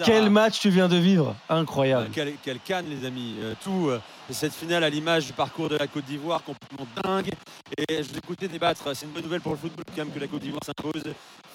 eh, 0.00 0.04
quel 0.04 0.30
match 0.30 0.60
tu 0.60 0.70
viens 0.70 0.88
de 0.88 0.96
vivre 0.96 1.36
Incroyable. 1.48 2.06
Euh, 2.06 2.10
Quel, 2.12 2.32
quel 2.42 2.58
canne, 2.60 2.86
les 2.88 3.06
amis. 3.06 3.34
Euh, 3.42 3.52
tout, 3.62 3.88
euh, 3.90 4.00
cette 4.30 4.54
finale 4.54 4.82
à 4.82 4.88
l'image 4.88 5.26
du 5.26 5.34
parcours 5.34 5.68
de 5.68 5.76
la 5.76 5.86
Côte 5.86 6.06
d'Ivoire, 6.06 6.42
complètement 6.42 6.86
dingue. 7.04 7.30
Et 7.76 8.02
je 8.02 8.08
vous 8.08 8.16
écoutais 8.18 8.48
débattre. 8.48 8.82
C'est 8.96 9.04
une 9.04 9.12
bonne 9.12 9.24
nouvelle 9.24 9.42
pour 9.42 9.52
le 9.52 9.58
football, 9.58 9.84
quand 9.88 10.04
même, 10.04 10.10
que 10.10 10.18
la 10.20 10.26
Côte 10.26 10.40
d'Ivoire 10.40 10.62
s'impose 10.64 11.02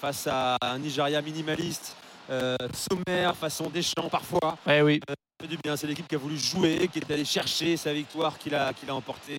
face 0.00 0.28
à 0.30 0.56
un 0.62 0.78
Nigeria 0.78 1.20
minimaliste, 1.20 1.96
euh, 2.30 2.54
sommaire, 2.72 3.34
façon 3.36 3.68
Deschamps 3.68 4.08
parfois. 4.08 4.56
Eh 4.68 4.80
oui. 4.80 5.00
Du 5.44 5.58
bien. 5.62 5.76
C'est 5.76 5.86
l'équipe 5.86 6.08
qui 6.08 6.14
a 6.14 6.18
voulu 6.18 6.38
jouer, 6.38 6.88
qui 6.92 6.98
est 6.98 7.10
allée 7.12 7.24
chercher 7.24 7.76
sa 7.76 7.92
victoire, 7.92 8.38
qu'il 8.38 8.54
a, 8.54 8.72
qu'il 8.72 8.88
a 8.88 8.94
emportée. 8.94 9.36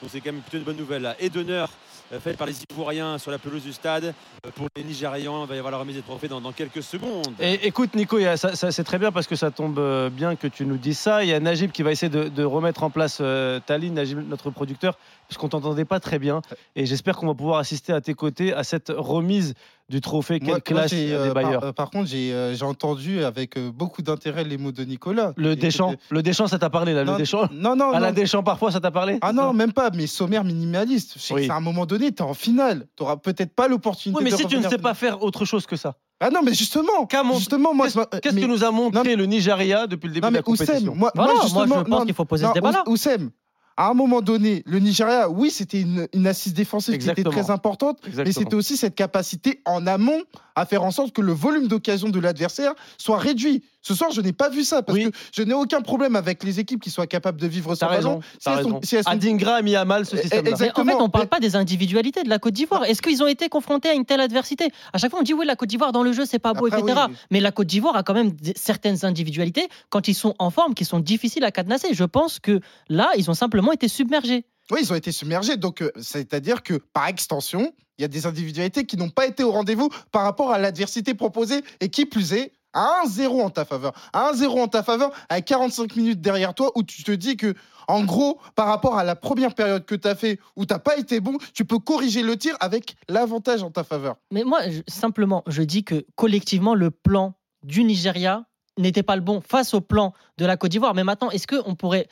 Donc 0.00 0.10
c'est 0.12 0.20
quand 0.20 0.30
même 0.32 0.42
plutôt 0.42 0.58
une 0.58 0.64
bonne 0.64 0.76
nouvelle. 0.76 1.02
là. 1.02 1.16
Et 1.18 1.30
d'honneur 1.30 1.70
euh, 2.12 2.20
faite 2.20 2.36
par 2.36 2.46
les 2.46 2.54
Ivoiriens 2.70 3.18
sur 3.18 3.30
la 3.30 3.38
pelouse 3.38 3.62
du 3.64 3.72
stade. 3.72 4.14
Euh, 4.46 4.50
Pour 4.54 4.68
les 4.76 4.84
Nigérians, 4.84 5.44
il 5.44 5.48
va 5.48 5.54
y 5.56 5.58
avoir 5.58 5.72
la 5.72 5.78
remise 5.78 5.96
des 5.96 6.02
trophées 6.02 6.28
dans, 6.28 6.40
dans 6.40 6.52
quelques 6.52 6.82
secondes. 6.82 7.26
Et, 7.40 7.66
écoute 7.66 7.94
Nico, 7.94 8.18
ça, 8.36 8.54
ça- 8.54 8.70
c'est 8.70 8.84
très 8.84 8.98
bien 8.98 9.10
parce 9.10 9.26
que 9.26 9.34
ça 9.36 9.50
tombe 9.50 9.78
euh, 9.78 10.08
bien 10.10 10.36
que 10.36 10.46
tu 10.46 10.64
nous 10.66 10.76
dises 10.76 10.98
ça. 10.98 11.24
Il 11.24 11.30
y 11.30 11.32
a 11.34 11.40
Najib 11.40 11.72
qui 11.72 11.82
va 11.82 11.90
essayer 11.92 12.10
de, 12.10 12.28
de 12.28 12.44
remettre 12.44 12.82
en 12.84 12.90
place 12.90 13.18
euh, 13.20 13.58
ta 13.64 13.76
ligne, 13.78 13.94
Najib, 13.94 14.18
notre 14.28 14.50
producteur, 14.50 14.96
puisqu'on 15.28 15.48
t'entendait 15.48 15.84
pas 15.86 15.98
très 15.98 16.18
bien. 16.18 16.42
Et 16.76 16.86
j'espère 16.86 17.16
qu'on 17.16 17.26
va 17.26 17.34
pouvoir 17.34 17.58
assister 17.58 17.92
à 17.92 18.00
tes 18.00 18.14
côtés 18.14 18.52
à 18.54 18.62
cette 18.64 18.92
remise 18.96 19.54
du 19.90 20.00
trophée. 20.02 20.38
Quelle 20.38 20.48
Moi- 20.48 20.54
moi, 20.56 20.60
classe 20.60 20.90
des 20.90 21.12
euh, 21.12 21.32
bailleurs. 21.32 21.60
par, 21.62 21.74
par 21.74 21.90
contre, 21.90 22.08
j'ai 22.10 22.32
euh, 22.34 22.54
j'ai 22.54 22.64
entendu 22.64 23.24
avec 23.24 23.58
beaucoup 23.58 24.02
d'intérêt 24.02 24.44
les 24.44 24.58
mots 24.58 24.70
de 24.72 24.84
Nicolas. 24.84 25.32
Le 25.38 25.54
Deschamps, 25.56 25.94
le 26.10 26.22
Deschamps, 26.22 26.48
ça 26.48 26.58
t'a 26.58 26.68
parlé 26.68 26.92
là, 26.92 27.04
Non, 27.04 27.12
le 27.12 27.18
Deschamps. 27.18 27.48
Non, 27.52 27.76
non, 27.76 27.92
À 27.92 28.00
la 28.00 28.08
non. 28.08 28.14
Deschamps 28.14 28.42
parfois, 28.42 28.72
ça 28.72 28.80
t'a 28.80 28.90
parlé 28.90 29.18
Ah 29.22 29.32
non, 29.32 29.52
même 29.52 29.72
pas, 29.72 29.90
mais 29.94 30.06
sommaire 30.06 30.42
minimaliste. 30.44 31.12
Je 31.16 31.20
sais 31.20 31.34
Oui. 31.34 31.40
que 31.42 31.46
c'est 31.46 31.52
à 31.52 31.56
un 31.56 31.60
moment 31.60 31.86
donné, 31.86 32.10
tu 32.12 32.18
es 32.22 32.26
en 32.26 32.34
finale. 32.34 32.86
Tu 32.96 33.02
n'auras 33.04 33.16
peut-être 33.16 33.54
pas 33.54 33.68
l'opportunité 33.68 34.18
Oui, 34.18 34.24
mais 34.24 34.30
de 34.32 34.36
si 34.36 34.46
tu 34.46 34.58
ne 34.58 34.68
sais 34.68 34.78
pas 34.78 34.94
faire 34.94 35.22
autre 35.22 35.44
chose 35.44 35.64
que 35.66 35.76
ça. 35.76 35.94
Ah 36.20 36.30
non, 36.30 36.40
mais 36.44 36.52
justement, 36.52 37.06
justement, 37.36 37.72
moi, 37.72 37.86
Qu'est-ce 38.20 38.34
mais- 38.34 38.40
que 38.42 38.46
nous 38.46 38.64
a 38.64 38.72
montré 38.72 39.14
le 39.14 39.26
Nigeria 39.26 39.86
depuis 39.86 40.08
le 40.08 40.14
début 40.14 40.24
Non, 40.24 40.28
de 40.28 40.32
mais 40.32 40.38
la 40.40 40.42
compétition 40.42 40.74
Oussem, 40.74 40.94
moi, 40.98 41.12
Voilà, 41.14 41.32
moi, 41.34 41.40
moi, 41.40 41.44
justement, 41.44 41.78
je 41.78 41.84
pense 41.90 42.04
qu'il 42.06 42.14
faut 42.14 42.24
poser 42.24 42.46
ce 42.46 42.52
débat-là. 42.54 42.82
Ous- 42.88 42.92
Oussem, 42.94 43.30
à 43.76 43.90
un 43.90 43.94
moment 43.94 44.20
donné, 44.20 44.64
le 44.66 44.80
Nigeria, 44.80 45.30
oui, 45.30 45.52
c'était 45.52 45.80
une, 45.80 46.08
une 46.12 46.26
assise 46.26 46.52
défensive 46.52 46.98
qui 46.98 47.08
était 47.08 47.22
très 47.22 47.52
importante, 47.52 48.00
mais 48.16 48.32
c'était 48.32 48.56
aussi 48.56 48.76
cette 48.76 48.96
capacité 48.96 49.60
en 49.64 49.86
amont 49.86 50.20
à 50.60 50.66
faire 50.66 50.82
en 50.84 50.90
sorte 50.90 51.12
que 51.12 51.20
le 51.22 51.32
volume 51.32 51.68
d'occasion 51.68 52.08
de 52.08 52.20
l'adversaire 52.20 52.72
soit 52.98 53.18
réduit. 53.18 53.62
Ce 53.82 53.94
soir, 53.94 54.10
je 54.10 54.20
n'ai 54.20 54.32
pas 54.32 54.50
vu 54.50 54.64
ça 54.64 54.82
parce 54.82 54.98
Oui. 54.98 55.04
que 55.10 55.16
je 55.34 55.42
n'ai 55.42 55.54
aucun 55.54 55.80
problème 55.80 56.16
avec 56.16 56.42
les 56.42 56.60
équipes 56.60 56.82
qui 56.82 56.90
soient 56.90 57.06
capables 57.06 57.40
de 57.40 57.46
vivre 57.46 57.74
sans 57.74 57.86
raison. 57.86 58.08
ballon. 58.18 58.20
Si 58.40 58.48
raison. 58.48 58.80
si 58.82 58.96
elles 58.96 59.04
sont- 59.04 59.10
Adingra 59.10 59.54
a 59.56 59.62
mis 59.62 59.76
à 59.76 59.84
mal 59.84 60.04
ce 60.04 60.16
Eh, 60.16 60.42
Mais 60.42 60.52
en 60.52 60.56
fait, 60.56 60.72
on 60.94 61.08
parle 61.08 61.24
Mais- 61.24 61.28
pas 61.28 61.40
des 61.40 61.56
individualités 61.56 62.22
de 62.22 62.28
la 62.28 62.38
Côte 62.38 62.54
d'Ivoire. 62.54 62.84
Est-ce 62.84 63.00
qu'ils 63.00 63.22
ont 63.22 63.26
été 63.28 63.48
confrontés 63.48 63.88
à 63.88 63.94
une 63.94 64.04
telle 64.04 64.20
adversité? 64.20 64.68
À 64.92 64.98
chaque 64.98 65.10
fois, 65.10 65.20
on 65.20 65.22
dit 65.22 65.32
oui, 65.32 65.46
la 65.46 65.56
Côte 65.56 65.68
d'Ivoire 65.68 65.92
dans 65.92 66.02
le 66.02 66.12
jeu, 66.12 66.24
c'est 66.26 66.38
pas 66.38 66.52
beau, 66.52 66.66
Après, 66.66 66.80
etc. 66.80 67.00
oui. 67.08 67.14
Mais 67.30 67.40
la 67.40 67.52
Côte 67.52 67.66
d'Ivoire 67.68 67.96
a 67.96 68.02
quand 68.02 68.14
même 68.14 68.32
certaines 68.56 69.04
individualités 69.04 69.68
quand 69.90 70.08
ils 70.08 70.14
sont 70.14 70.34
en 70.38 70.50
forme, 70.50 70.74
qui 70.74 70.84
sont 70.84 70.98
difficiles 71.00 71.44
à 71.44 71.50
cadenasser. 71.50 71.88
Je 71.94 72.04
pense 72.04 72.40
que 72.40 72.60
là, 72.88 73.10
ils 73.16 73.30
ont 73.30 73.34
simplement 73.34 73.72
été 73.72 73.88
submergés. 73.88 74.44
Oui, 74.70 74.80
ils 74.82 74.92
ont 74.92 74.96
été 74.96 75.12
submergés. 75.12 75.56
Donc, 75.56 75.80
euh, 75.80 75.90
c'est-à-dire 75.98 76.62
que 76.62 76.74
par 76.92 77.06
extension, 77.06 77.72
il 77.98 78.02
y 78.02 78.04
a 78.04 78.08
des 78.08 78.26
individualités 78.26 78.84
qui 78.84 78.96
n'ont 78.96 79.10
pas 79.10 79.26
été 79.26 79.42
au 79.42 79.50
rendez-vous 79.50 79.90
par 80.12 80.22
rapport 80.22 80.52
à 80.52 80.58
l'adversité 80.58 81.14
proposée 81.14 81.62
et 81.80 81.88
qui 81.88 82.06
plus 82.06 82.32
est, 82.32 82.52
à 82.72 83.02
1-0 83.06 83.42
en 83.42 83.50
ta 83.50 83.64
faveur. 83.64 83.92
À 84.12 84.32
1-0 84.32 84.46
en 84.60 84.68
ta 84.68 84.82
faveur, 84.82 85.10
à 85.28 85.40
45 85.40 85.96
minutes 85.96 86.20
derrière 86.20 86.54
toi, 86.54 86.70
où 86.74 86.82
tu 86.82 87.02
te 87.02 87.12
dis 87.12 87.36
que, 87.36 87.54
en 87.88 88.04
gros, 88.04 88.38
par 88.54 88.68
rapport 88.68 88.98
à 88.98 89.04
la 89.04 89.16
première 89.16 89.54
période 89.54 89.84
que 89.84 89.94
tu 89.94 90.06
as 90.06 90.14
fait, 90.14 90.38
où 90.56 90.66
tu 90.66 90.72
n'as 90.72 90.78
pas 90.78 90.96
été 90.96 91.20
bon, 91.20 91.38
tu 91.54 91.64
peux 91.64 91.78
corriger 91.78 92.22
le 92.22 92.36
tir 92.36 92.56
avec 92.60 92.96
l'avantage 93.08 93.62
en 93.62 93.70
ta 93.70 93.84
faveur. 93.84 94.16
Mais 94.30 94.44
moi, 94.44 94.60
simplement, 94.86 95.42
je 95.46 95.62
dis 95.62 95.82
que 95.82 96.04
collectivement, 96.14 96.74
le 96.74 96.90
plan 96.90 97.34
du 97.64 97.84
Nigeria 97.84 98.44
n'était 98.76 99.02
pas 99.02 99.16
le 99.16 99.22
bon 99.22 99.40
face 99.40 99.74
au 99.74 99.80
plan 99.80 100.12
de 100.36 100.46
la 100.46 100.56
Côte 100.56 100.70
d'Ivoire. 100.70 100.94
Mais 100.94 101.04
maintenant, 101.04 101.30
est-ce 101.30 101.46
qu'on 101.46 101.74
pourrait 101.74 102.06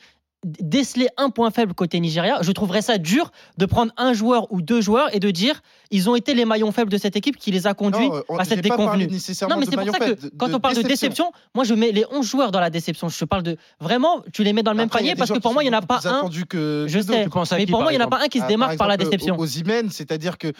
déceler 0.45 1.07
un 1.17 1.29
point 1.29 1.49
faible 1.51 1.73
côté 1.73 1.99
Nigeria 1.99 2.37
Je 2.41 2.51
trouverais 2.51 2.81
ça 2.81 2.97
dur 2.97 3.31
de 3.57 3.65
prendre 3.65 3.91
un 3.97 4.13
joueur 4.13 4.51
ou 4.51 4.61
deux 4.61 4.81
joueurs 4.81 5.13
et 5.15 5.19
de 5.19 5.31
dire 5.31 5.61
ils 5.89 6.09
ont 6.09 6.15
été 6.15 6.33
les 6.35 6.45
maillons 6.45 6.71
faibles 6.71 6.91
de 6.91 6.97
cette 6.97 7.15
équipe 7.15 7.37
qui 7.37 7.49
les 7.51 7.65
a 7.65 7.73
conduits 7.73 8.07
Non, 8.09 8.21
on- 8.29 8.37
à 8.37 8.45
cette 8.45 8.61
déconvenue. 8.61 9.07
Non, 9.07 9.57
mais 9.57 9.65
c'est 9.65 9.75
pour 9.77 9.91
ça 9.91 9.99
que 9.99 10.27
quand 10.37 10.53
on 10.53 10.59
parle 10.59 10.75
de 10.75 10.81
déception, 10.83 11.31
moi 11.55 11.63
je 11.63 11.73
mets 11.73 11.91
les 11.91 12.05
11 12.11 12.25
joueurs 12.25 12.51
dans 12.51 12.59
la 12.59 12.69
déception. 12.69 13.09
Je 13.09 13.17
te 13.17 13.25
parle 13.25 13.43
de 13.43 13.57
vraiment, 13.79 14.21
tu 14.31 14.43
les 14.43 14.53
mets 14.53 14.63
dans 14.63 14.71
le 14.71 14.77
même 14.77 14.87
Après, 14.87 14.99
panier 14.99 15.15
parce 15.15 15.31
que 15.31 15.39
pour 15.39 15.53
moi, 15.53 15.63
il 15.63 15.69
n'y 15.69 15.75
en 15.75 15.79
a 15.79 15.81
pas 15.81 16.01
un. 16.07 16.29
que 16.47 16.85
Je 16.87 16.99
sais, 16.99 17.25
mais 17.25 17.65
qui, 17.65 17.71
pour 17.71 17.81
moi, 17.81 17.91
il 17.91 17.97
n'y 17.97 18.01
en 18.03 18.05
a 18.05 18.09
pas 18.09 18.21
un 18.23 18.27
qui 18.27 18.39
se 18.39 18.43
Ah, 18.43 18.47
démarque 18.47 18.77
par 18.77 18.87
la 18.87 18.97
déception. 18.97 19.37
Aux 19.37 19.45
Imen, 19.45 19.89
c'est-à-dire 19.89 20.37
que. 20.37 20.53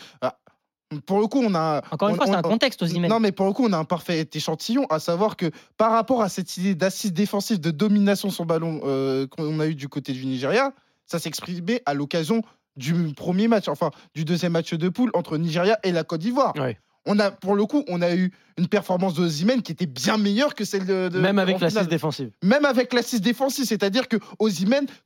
Pour 1.05 1.19
le 1.19 1.27
coup, 1.27 1.41
on 1.43 1.53
a. 1.55 1.81
Encore 1.91 2.09
une 2.09 2.13
on- 2.15 2.17
fois, 2.17 2.25
c'est 2.27 2.33
un 2.35 2.41
contexte 2.41 2.81
aux 2.81 2.85
emails. 2.85 3.09
Non, 3.09 3.19
mais 3.19 3.31
pour 3.31 3.45
le 3.47 3.53
coup, 3.53 3.65
on 3.65 3.73
a 3.73 3.77
un 3.77 3.83
parfait 3.85 4.27
échantillon, 4.33 4.85
à 4.89 4.99
savoir 4.99 5.35
que 5.35 5.51
par 5.77 5.91
rapport 5.91 6.21
à 6.21 6.29
cette 6.29 6.55
idée 6.57 6.75
d'assise 6.75 7.13
défensive, 7.13 7.59
de 7.59 7.71
domination 7.71 8.29
sur 8.29 8.45
ballon 8.45 8.81
euh, 8.85 9.27
qu'on 9.27 9.59
a 9.59 9.67
eu 9.67 9.75
du 9.75 9.89
côté 9.89 10.13
du 10.13 10.25
Nigeria, 10.25 10.71
ça 11.05 11.19
s'exprimait 11.19 11.81
à 11.85 11.93
l'occasion 11.93 12.41
du 12.75 12.93
premier 13.15 13.47
match, 13.47 13.67
enfin 13.67 13.91
du 14.15 14.23
deuxième 14.23 14.51
match 14.53 14.73
de 14.73 14.89
poule 14.89 15.09
entre 15.13 15.37
Nigeria 15.37 15.77
et 15.83 15.91
la 15.91 16.03
Côte 16.03 16.21
d'Ivoire. 16.21 16.53
Ouais. 16.57 16.77
On 17.09 17.19
a, 17.19 17.31
pour 17.31 17.55
le 17.55 17.65
coup, 17.65 17.83
on 17.87 18.01
a 18.01 18.13
eu 18.15 18.31
une 18.57 18.67
performance 18.67 19.13
de 19.13 19.27
qui 19.61 19.71
était 19.71 19.85
bien 19.85 20.17
meilleure 20.17 20.53
que 20.55 20.65
celle 20.65 20.85
de. 20.85 21.07
de- 21.07 21.19
Même 21.19 21.39
avec 21.39 21.55
en 21.55 21.59
la 21.59 21.69
finale. 21.69 21.85
6 21.85 21.89
défensive. 21.89 22.31
Même 22.43 22.65
avec 22.65 22.93
l'assise 22.93 23.21
défensive, 23.21 23.63
c'est-à-dire 23.65 24.07
que 24.09 24.17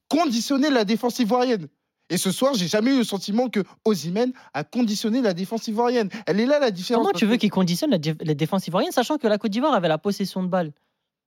conditionnait 0.10 0.72
la 0.72 0.84
défense 0.84 1.20
ivoirienne. 1.20 1.68
Et 2.12 2.18
ce 2.18 2.30
soir, 2.32 2.54
j'ai 2.54 2.68
jamais 2.68 2.94
eu 2.94 2.98
le 2.98 3.04
sentiment 3.04 3.48
que 3.50 3.62
Osimhen 3.86 4.34
a 4.54 4.64
conditionné 4.64 5.22
la 5.22 5.34
défense 5.34 5.68
ivoirienne. 5.70 6.10
Elle 6.28 6.40
est 6.42 6.46
là 6.46 6.60
la 6.60 6.70
différence. 6.70 7.04
Comment 7.08 7.18
tu 7.18 7.26
veux 7.26 7.36
que- 7.36 7.40
qu'ils 7.42 7.50
conditionnent 7.52 7.92
la 7.92 7.98
dé- 7.98 8.16
les 8.22 8.36
défenses 8.36 8.68
ivoiriennes, 8.68 8.92
sachant 8.92 9.18
que 9.18 9.28
la 9.28 9.38
Côte 9.38 9.52
d'Ivoire 9.52 9.74
avait 9.74 9.88
la 9.88 9.98
possession 9.98 10.44
de 10.44 10.48
balle? 10.50 10.74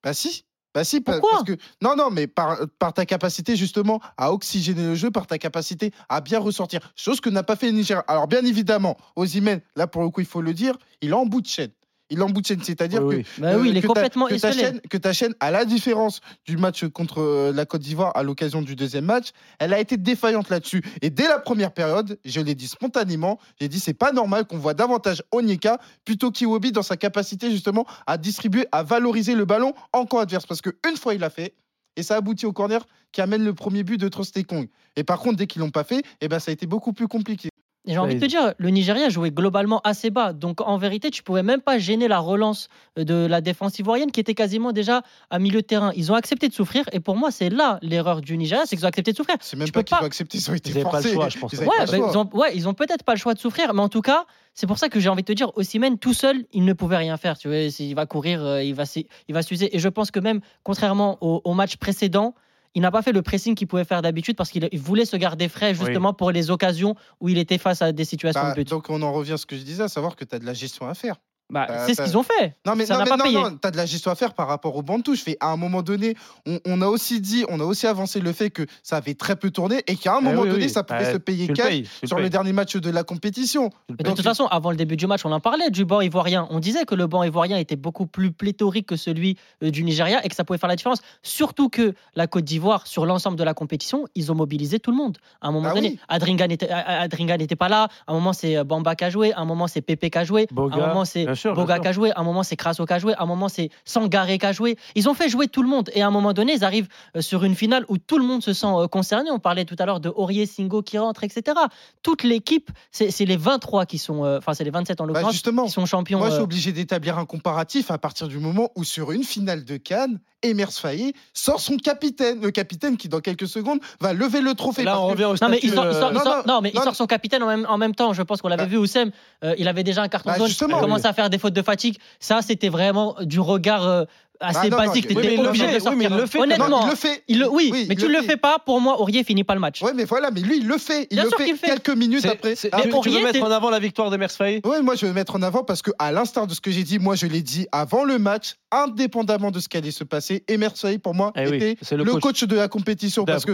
Bah 0.05 0.13
si. 0.13 0.45
Bah 0.75 0.85
si, 0.85 1.01
Pourquoi? 1.01 1.31
parce 1.31 1.45
que 1.45 1.57
non 1.81 1.95
non 1.97 2.11
mais 2.11 2.27
par, 2.27 2.59
par 2.81 2.93
ta 2.93 3.07
capacité 3.07 3.55
justement 3.55 4.01
à 4.17 4.33
oxygéner 4.33 4.83
le 4.83 4.95
jeu, 4.97 5.09
par 5.11 5.27
ta 5.29 5.39
capacité 5.39 5.93
à 6.09 6.21
bien 6.21 6.41
ressortir, 6.41 6.81
chose 6.97 7.21
que 7.21 7.31
n'a 7.31 7.45
pas 7.45 7.55
fait 7.55 7.67
le 7.67 7.73
Niger. 7.79 8.03
Alors 8.09 8.27
bien 8.27 8.45
évidemment, 8.45 8.97
Osimhen, 9.15 9.61
là 9.77 9.87
pour 9.87 10.03
le 10.03 10.11
coup 10.11 10.21
il 10.21 10.27
faut 10.27 10.43
le 10.43 10.53
dire, 10.53 10.77
il 11.01 11.11
est 11.11 11.13
en 11.15 11.27
bout 11.27 11.41
de 11.41 11.47
chaîne. 11.47 11.71
Il 12.11 12.19
l'emboutine. 12.19 12.63
C'est-à-dire 12.63 13.03
Oui, 13.03 13.17
que 13.17 13.21
oui. 13.21 13.27
Bah 13.39 13.57
oui, 13.59 13.71
il 13.71 13.77
est 13.77 13.81
que 13.81 13.87
ta- 13.87 13.95
complètement 13.95 14.27
que 14.27 14.35
ta, 14.35 14.49
esselé. 14.51 14.63
chaîne, 14.65 14.81
que 14.83 14.97
ta 14.99 15.13
chaîne, 15.13 15.35
à 15.41 15.51
la 15.51 15.65
différence 15.65 16.21
du 16.47 16.57
match 16.57 16.85
contre 16.89 17.21
euh, 17.23 17.53
la 17.53 17.65
Côte 17.65 17.81
d'Ivoire 17.81 18.13
à 18.17 18.23
l'occasion 18.23 18.61
du 18.63 18.77
deuxième 18.77 19.07
match, 19.07 19.29
elle 19.59 19.73
a 19.73 19.81
été 19.81 19.97
défaillante 19.97 20.51
là-dessus. 20.51 20.83
Et 21.03 21.11
dès 21.11 21.27
la 21.29 21.39
première 21.39 21.73
période, 21.73 22.19
je 22.25 22.41
l'ai 22.41 22.55
dit 22.55 22.69
spontanément, 22.69 23.39
j'ai 23.61 23.69
dit 23.69 23.81
c'est 23.81 23.95
pas 23.95 24.13
normal 24.13 24.45
qu'on 24.47 24.59
voit 24.59 24.75
davantage 24.75 25.23
Onyeka 25.33 25.79
plutôt 26.05 26.31
qu'Iwobi 26.31 26.73
dans 26.73 26.83
sa 26.83 26.97
capacité 26.97 27.51
justement 27.51 27.87
à 28.07 28.19
distribuer, 28.19 28.67
à 28.73 28.83
valoriser 28.83 29.35
le 29.35 29.45
ballon 29.47 29.73
en 29.93 30.05
camp 30.05 30.19
adverse. 30.19 30.47
Parce 30.47 30.61
qu'une 30.61 30.97
fois 30.99 31.15
il 31.15 31.21
l'a 31.21 31.31
fait, 31.31 31.55
et 31.97 32.03
ça 32.03 32.17
aboutit 32.17 32.45
au 32.45 32.53
corner 32.53 32.85
qui 33.13 33.21
amène 33.21 33.45
le 33.45 33.55
premier 33.55 33.83
but 33.85 33.99
de 33.99 34.09
Trostekong. 34.09 34.67
Et 34.97 35.05
par 35.05 35.21
contre, 35.21 35.37
dès 35.37 35.47
qu'ils 35.47 35.61
l'ont 35.61 35.71
pas 35.71 35.85
fait, 35.85 36.03
eh 36.21 36.27
ben, 36.29 36.39
ça 36.41 36.51
a 36.51 36.53
été 36.53 36.67
beaucoup 36.67 36.93
plus 36.93 37.07
compliqué. 37.07 37.49
J'ai 37.87 37.99
envie 37.99 38.15
de 38.15 38.21
te 38.21 38.25
dire, 38.25 38.55
le 38.57 38.71
Nigeria 38.71 39.11
jouait 39.11 39.31
globalement 39.31 39.81
assez 39.85 40.09
bas. 40.11 40.33
Donc 40.33 40.63
en 40.63 40.79
vérité, 40.79 41.11
tu 41.11 41.23
pouvais 41.23 41.43
même 41.43 41.61
pas 41.61 41.79
gêner 41.79 42.09
la 42.09 42.19
relance 42.19 42.69
de 42.97 43.27
la 43.27 43.43
défense 43.43 43.79
ivoirienne 43.79 44.11
qui 44.11 44.21
était 44.21 44.35
quasiment 44.35 44.73
déjà 44.73 45.03
à 45.29 45.39
milieu 45.39 45.61
de 45.61 45.67
terrain. 45.67 45.93
Ils 45.95 46.11
ont 46.11 46.15
accepté 46.15 46.49
de 46.49 46.55
souffrir. 46.55 46.85
Et 46.93 47.01
pour 47.01 47.15
moi, 47.17 47.31
c'est 47.31 47.51
là 47.51 47.79
l'erreur 47.83 48.23
du 48.23 48.39
Nigeria, 48.39 48.63
c'est 48.65 48.77
qu'ils 48.77 48.87
ont 48.87 48.89
accepté 48.89 49.13
de 49.13 49.17
souffrir. 49.19 49.37
C'est 49.41 49.59
même 49.59 49.67
Tu 49.67 49.73
pas 49.73 49.81
peux 49.81 49.85
qu'ils 49.85 49.97
pas- 49.99 50.03
ont 50.03 50.07
accepté, 50.07 50.39
ils 50.39 50.51
ont 50.51 50.55
été 50.55 50.71
Ils 50.71 50.83
pas 50.83 51.01
le 51.01 51.13
choix, 51.13 51.29
je 51.29 51.39
pense. 51.39 51.53
Ils 51.53 51.59
Ouais, 51.61 51.67
pas 51.67 51.85
le 51.85 51.91
bah, 51.91 51.97
choix. 51.99 52.09
ils 52.11 52.17
ont, 52.19 52.31
ouais, 52.33 52.57
ils 52.57 52.69
ont 52.69 52.75
peut-être 52.75 53.03
pas 53.05 53.13
le 53.13 53.19
choix 53.19 53.35
de 53.35 53.39
souffrir, 53.39 53.75
mais 53.75 53.83
en 53.83 53.91
tout 53.91 54.01
cas, 54.03 54.25
c'est 54.55 54.67
pour 54.67 54.79
ça 54.79 54.89
que 54.89 54.99
j'ai 54.99 55.11
envie 55.11 55.23
de 55.23 55.27
te 55.27 55.33
dire, 55.33 55.51
Osimhen 55.57 55.99
tout 55.99 56.15
seul, 56.15 56.45
il 56.55 56.65
ne 56.65 56.73
pouvait 56.73 56.97
rien 56.97 57.19
faire. 57.19 57.37
Tu 57.37 57.49
vois, 57.49 57.57
il 57.59 57.95
va 57.95 58.07
courir, 58.07 58.43
euh, 58.43 58.63
il 58.63 58.75
va, 58.75 58.87
s'y- 58.87 59.09
il 59.29 59.35
va 59.35 59.43
s'user. 59.43 59.77
Et 59.77 59.79
je 59.79 59.89
pense 59.91 60.11
que 60.11 60.21
même, 60.21 60.41
contrairement 60.63 61.19
au, 61.21 61.43
au 61.45 61.53
match 61.53 61.77
précédent, 61.77 62.35
il 62.75 62.83
n'a 62.83 62.91
pas 62.91 63.03
fait 63.03 63.13
le 63.13 63.23
pressing 63.23 63.55
qu'il 63.55 63.67
pouvait 63.67 63.85
faire 63.85 64.03
d'habitude 64.03 64.37
parce 64.37 64.51
qu'il 64.51 64.69
il 64.73 64.79
voulait 64.81 65.05
se 65.05 65.17
garder 65.17 65.49
frais 65.49 65.75
justement 65.75 66.13
pour 66.13 66.31
les 66.31 66.51
occasions 66.51 66.95
où 67.21 67.29
il 67.29 67.39
était 67.39 67.59
face 67.59 67.83
à 67.83 67.93
des 67.93 68.05
situations 68.05 68.41
Bah, 68.43 68.51
de 68.51 68.55
but. 68.57 68.69
donc 68.69 68.91
on 68.91 69.01
en 69.03 69.13
revient 69.13 69.33
à 69.33 69.37
ce 69.37 69.47
que 69.47 69.57
je 69.57 69.63
disais, 69.63 69.83
à 69.85 69.89
savoir 69.89 70.17
que 70.17 70.25
tu 70.25 70.35
as 70.35 70.39
de 70.39 70.47
la 70.47 70.55
gestion 70.55 70.87
à 70.89 70.95
faire. 70.95 71.17
Bah, 71.51 71.67
c'est 71.87 71.95
ce 71.95 72.03
qu'ils 72.03 72.17
ont 72.17 72.23
fait. 72.23 72.57
Non 72.67 72.75
mais 72.75 72.87
Ça 72.87 72.95
non, 72.97 73.05
mais 73.05 73.11
pas 73.11 73.17
non, 73.19 73.25
payé. 73.25 73.37
non, 73.41 73.57
t'as 73.61 73.71
de 73.71 73.77
la 73.77 73.87
gestion 73.87 74.11
à 74.11 74.15
faire 74.15 74.33
par 74.35 74.49
rapport 74.49 74.75
au 74.77 74.83
banc 74.83 74.99
de 74.99 75.03
touche. 75.03 75.23
Fait, 75.23 75.37
à 75.41 75.49
un 75.49 75.57
moment 75.57 75.83
donné, 75.83 76.17
on, 76.47 76.59
on 76.65 76.81
a 76.81 76.87
aussi 76.87 77.21
dit, 77.21 77.45
on 77.49 77.61
a 77.61 77.65
aussi 77.65 77.87
avancé 77.87 78.19
le 78.21 78.33
fait 78.33 78.51
que 78.51 78.67
ça 78.83 78.97
avait 78.97 79.15
très 79.15 79.37
peu 79.37 79.51
tourné 79.51 79.83
et 79.87 79.97
qu'à 79.97 80.15
un 80.15 80.19
Eh 80.21 80.25
moment 80.25 80.43
oui, 80.43 80.49
donné, 80.49 80.65
oui. 80.65 80.71
ça 80.71 80.83
pouvait 80.83 81.01
Bah, 81.05 81.13
se 81.13 81.19
payer 81.19 81.47
le 81.47 81.55
cash 81.55 81.73
le 82.03 82.09
sur 82.09 82.17
payes, 82.17 82.25
le 82.25 82.31
dernier 82.31 82.53
match 82.53 82.75
de 82.77 82.91
la 82.91 83.05
compétition. 83.05 83.71
le 83.89 83.97
Mais 83.99 84.05
de 84.11 84.15
toute 84.15 84.25
façon, 84.25 84.47
avant 84.47 84.71
le 84.71 84.77
début 84.77 84.97
du 84.97 85.07
match, 85.07 85.25
on 85.25 85.33
en 85.33 85.41
parlait 85.41 85.71
du 85.71 85.85
banc 85.85 86.01
ivoirien. 86.01 86.47
On 86.51 86.61
disait 86.61 86.87
que 86.87 86.95
le 86.95 87.07
banc 87.07 87.23
ivoirien 87.23 87.59
était 87.59 87.77
beaucoup 87.77 88.07
plus 88.07 88.33
pléthorique 88.33 88.87
que 88.87 88.97
celui 88.97 89.37
euh, 89.63 89.71
du 89.71 89.85
Nigeria 89.85 90.25
et 90.25 90.29
que 90.31 90.35
ça 90.35 90.45
pouvait 90.45 90.59
faire 90.59 90.69
la 90.71 90.77
différence. 90.77 91.01
Surtout 91.23 91.69
que 91.69 91.95
la 92.17 92.27
Côte 92.27 92.45
d'Ivoire, 92.45 92.87
sur 92.87 93.05
l'ensemble 93.07 93.37
de 93.37 93.45
la 93.45 93.55
compétition, 93.55 94.07
ils 94.15 94.33
ont 94.33 94.35
mobilisé 94.35 94.81
tout 94.81 94.91
le 94.91 94.97
monde. 94.97 95.19
À 95.41 95.49
un 95.49 95.53
moment 95.53 95.69
Ah 95.71 95.75
donné, 95.75 95.89
oui. 95.91 95.99
Adringa 96.09 96.47
n'était 96.49 96.71
euh, 96.73 97.57
pas 97.57 97.69
là. 97.69 97.89
À 98.07 98.13
un 98.13 98.15
moment, 98.15 98.33
c'est 98.33 98.57
euh, 98.57 98.65
Bamba 98.65 98.95
qui 98.97 99.05
a 99.05 99.11
joué. 99.11 99.33
À 99.35 99.41
un 99.41 99.45
moment, 99.45 99.69
c'est 99.69 99.83
Pepe 99.83 100.11
qui 100.11 100.19
a 100.19 100.25
joué. 100.25 100.47
Boga, 100.51 100.77
à 100.77 100.85
un 100.85 100.89
moment, 100.89 101.05
c'est 101.05 101.34
bien 101.35 101.41
sûr, 101.41 101.55
bien 101.55 101.63
Boga 101.63 101.75
sûr. 101.75 101.83
qui 101.83 101.89
a 101.89 101.93
joué. 101.93 102.11
À 102.13 102.21
un 102.21 102.25
moment, 102.25 102.43
c'est 102.43 102.57
Crasso 102.57 102.85
qui 102.87 102.93
a 102.93 102.99
joué. 102.99 103.15
À 103.15 103.23
un 103.23 103.27
moment, 103.27 103.49
c'est 103.49 103.71
Sangaré 103.85 104.39
qui 104.39 104.47
a 104.47 104.53
joué. 104.53 104.77
Ils 104.95 105.09
ont 105.09 105.15
fait 105.15 105.29
jouer 105.29 105.49
tout 105.49 105.63
le 105.63 105.69
monde. 105.69 105.91
Et 105.95 106.03
à 106.03 106.07
un 106.07 106.11
moment 106.11 106.33
donné, 106.33 106.55
ils 106.55 106.65
arrivent 106.65 106.89
euh, 107.17 107.21
sur 107.21 107.45
une 107.45 107.55
finale 107.55 107.85
où 107.89 107.99
tout 107.99 108.19
le 108.19 108.25
monde 108.25 108.43
se 108.43 108.53
sent 108.53 108.67
euh, 108.67 108.89
concerné. 108.89 109.31
On 109.31 109.39
parlait 109.39 109.65
tout 109.65 109.77
à 109.79 109.87
l'heure 109.87 110.01
de 110.01 110.09
Aurier, 110.15 110.47
Singo 110.47 110.83
qui 110.83 110.99
rentre, 110.99 111.25
etc. 111.25 111.57
Toute 112.03 112.23
l'équipe, 112.23 112.71
c'est 112.91 113.19
les 113.25 113.37
23 113.37 113.87
qui 113.87 113.99
sont, 113.99 114.25
euh, 114.25 114.39
enfin, 114.39 114.55
c'est 114.55 114.65
les 114.65 114.71
27 114.71 115.01
en 115.01 115.07
Bah, 115.07 115.13
l'occurrence, 115.21 115.43
qui 115.43 115.71
sont 115.71 115.87
champions. 115.87 116.19
moi 116.19 116.29
je 116.29 116.35
suis 116.35 116.43
obligé 116.43 116.73
d'établir 116.73 117.19
un 117.19 117.27
comparatif 117.27 117.91
à 117.91 117.99
partir 117.99 118.29
du 118.29 118.39
moment 118.39 118.71
où 118.77 118.85
sur 118.85 119.13
une 119.13 119.25
finale 119.25 119.65
de 119.65 119.77
Cannes, 119.77 120.21
Emers 120.45 120.73
Faye 120.73 121.13
sort 121.33 121.61
son 121.61 121.77
capitaine, 121.77 122.41
le 122.41 122.51
capitaine 122.51 122.97
qui 122.97 123.09
dans 123.09 123.21
quelques 123.21 123.49
secondes 123.49 123.81
va 124.01 124.13
lever 124.13 124.41
le 124.41 124.55
trophée. 124.55 124.85
Là, 124.85 124.93
parce 124.93 125.05
on 125.05 125.09
revient 125.09 125.25
au 125.25 125.33
Non 125.35 125.49
mais, 125.49 125.59
il 125.63 125.71
statut, 125.71 125.93
sort, 125.95 126.47
non, 126.47 126.61
mais 126.61 126.73
il 126.75 126.95
son 126.95 127.07
capitaine 127.07 127.43
en 127.43 127.47
même, 127.47 127.67
en 127.69 127.79
même 127.79 127.95
temps. 127.95 128.13
Je 128.13 128.23
pense 128.23 128.41
qu'on 128.43 128.49
l'avait 128.49 128.65
Bah. 128.65 128.69
vu, 128.69 128.77
Oussem. 128.77 129.11
euh, 129.43 129.55
il 129.59 129.67
avait 129.69 129.83
déjà 129.85 130.03
un 130.03 130.09
carton 130.09 130.31
Bah, 130.31 130.37
jaune. 130.39 130.49
il 130.49 130.75
oui. 130.75 130.81
commençait 130.81 131.09
à 131.09 131.13
faire 131.13 131.31
des 131.31 131.39
fautes 131.39 131.55
de 131.55 131.63
fatigue. 131.63 131.99
Ça, 132.21 132.43
c'était 132.43 132.69
vraiment 132.69 133.17
du 133.23 133.41
regard 133.41 133.87
euh, 133.87 134.05
assez 134.47 134.59
Ah, 134.63 134.69
non, 134.69 134.71
non, 134.71 134.77
basique. 134.87 135.07
oui, 135.09 135.15
T'étais 135.15 135.29
mais 135.29 135.35
il 135.35 135.41
le 135.43 135.49
obligé 135.49 135.67
fait, 135.67 135.79
de 135.81 135.85
oui, 135.89 135.97
mais 135.97 136.05
il 136.05 136.09
sortir. 136.09 136.17
le 136.21 136.27
fait. 136.27 136.39
Honnêtement, 136.41 136.69
Non, 136.69 136.81
il 136.87 136.91
le 136.91 136.97
fait. 136.97 137.25
il 137.29 137.39
le- 137.41 137.49
oui, 137.51 137.69
Oui, 137.73 137.87
mais 137.89 137.97
tu 137.97 138.07
le 138.09 138.15
le 138.15 138.23
fais 138.23 138.37
pas. 138.37 138.59
Pour 138.59 138.81
moi, 138.81 139.01
Aurier 139.01 139.25
finit 139.25 139.45
pas 139.45 139.55
le 139.55 139.61
match. 139.61 139.83
Ouais, 139.83 139.93
mais 139.95 140.05
voilà, 140.05 140.31
mais 140.31 140.41
lui 140.41 140.59
il 140.59 140.67
le 140.67 140.79
fait. 140.79 141.07
Il 141.11 141.17
Bien 141.17 141.25
le 141.25 141.31
fait 141.31 141.55
quelques 141.59 141.91
minutes 141.91 142.25
après. 142.27 142.55
Ah, 142.73 142.83
tu, 142.83 142.89
mais 142.89 143.01
tu 143.01 143.09
veux 143.11 143.17
Aurier, 143.17 143.23
mettre 143.23 143.43
en 143.43 143.51
avant 143.51 143.71
la 143.71 143.79
victoire 143.79 144.11
de 144.11 144.17
Mersfaye 144.17 144.61
Ouais, 144.65 144.83
moi 144.83 144.95
je 144.95 145.07
vais 145.07 145.13
mettre 145.13 145.37
en 145.37 145.43
avant 145.43 145.65
parce 145.65 145.83
que 145.83 145.91
à 145.99 146.13
l'instar 146.13 146.47
de 146.47 146.55
ce 146.55 146.61
que 146.61 146.71
j'ai 146.71 146.83
dit, 146.85 146.99
moi 146.99 147.15
je 147.17 147.27
l'ai 147.27 147.43
dit 147.43 147.67
avant 147.73 148.05
le 148.05 148.19
match, 148.19 148.55
indépendamment 148.71 149.51
de 149.51 149.61
ce 149.61 149.69
qui 149.69 149.77
allait 149.77 149.91
se 149.91 150.05
passer, 150.05 150.45
Emerson 150.49 150.97
pour 151.03 151.15
moi 151.15 151.33
Eh 151.37 151.49
oui, 151.49 151.57
était 151.57 151.77
le, 151.97 152.05
le 152.05 152.13
coach. 152.13 152.23
coach. 152.23 152.45
de 152.45 152.57
la 152.57 152.69
compétition 152.69 153.25
parce 153.25 153.45
que 153.45 153.53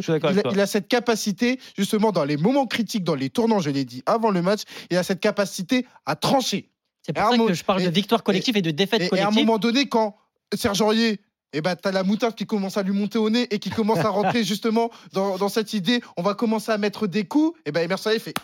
il 0.52 0.61
a, 0.61 0.66
cette 0.66 0.88
capacité 0.88 1.59
justement 1.76 2.12
dans 2.12 2.25
les 2.25 2.37
moments 2.37 2.66
critiques, 2.66 3.04
dans 3.04 3.14
les 3.14 3.30
tournants, 3.30 3.61
je 3.61 3.70
l'ai 3.70 3.85
dit 3.85 4.02
avant 4.06 4.30
le 4.30 4.42
match, 4.42 4.62
il 4.90 4.97
a 4.97 5.02
cette 5.02 5.20
capacité 5.20 5.87
à 6.06 6.16
trancher. 6.16 6.70
C'est 7.02 7.16
Et 7.16 7.20
pour 7.20 7.30
ça 7.30 7.38
que 7.38 7.54
je 7.54 7.64
parle 7.64 7.82
et- 7.82 7.87
de 7.87 7.90
victoire 7.90 8.23
collective 8.23 8.56
et, 8.56 8.62
de 8.62 8.70
défaite 8.70 9.00
Et, 9.00 9.04
et 9.04 9.06
à 9.06 9.09
un 9.09 9.18
collective. 9.26 9.47
moment 9.47 9.59
donné, 9.59 9.87
quand 9.88 10.16
Serge 10.54 10.80
Aurier 10.80 11.21
eh 11.52 11.61
ben, 11.61 11.75
t'as 11.75 11.90
la 11.90 12.04
moutarde 12.04 12.35
qui 12.35 12.47
commence 12.47 12.76
à 12.76 12.83
lui 12.83 12.92
monter 12.92 13.19
au 13.19 13.28
nez 13.28 13.52
et 13.52 13.59
qui 13.59 13.71
commence 13.71 13.99
à 13.99 14.09
rentrer 14.09 14.45
justement 14.45 14.90
dans, 15.12 15.37
dans 15.37 15.49
cette 15.49 15.73
idée. 15.73 16.00
On 16.16 16.23
va 16.23 16.35
commencer 16.35 16.71
à 16.71 16.78
mettre 16.78 17.07
des 17.07 17.25
coups. 17.25 17.59
Et 17.66 17.73
ben 17.73 17.83
Emerson 17.83 18.11
fait 18.21 18.35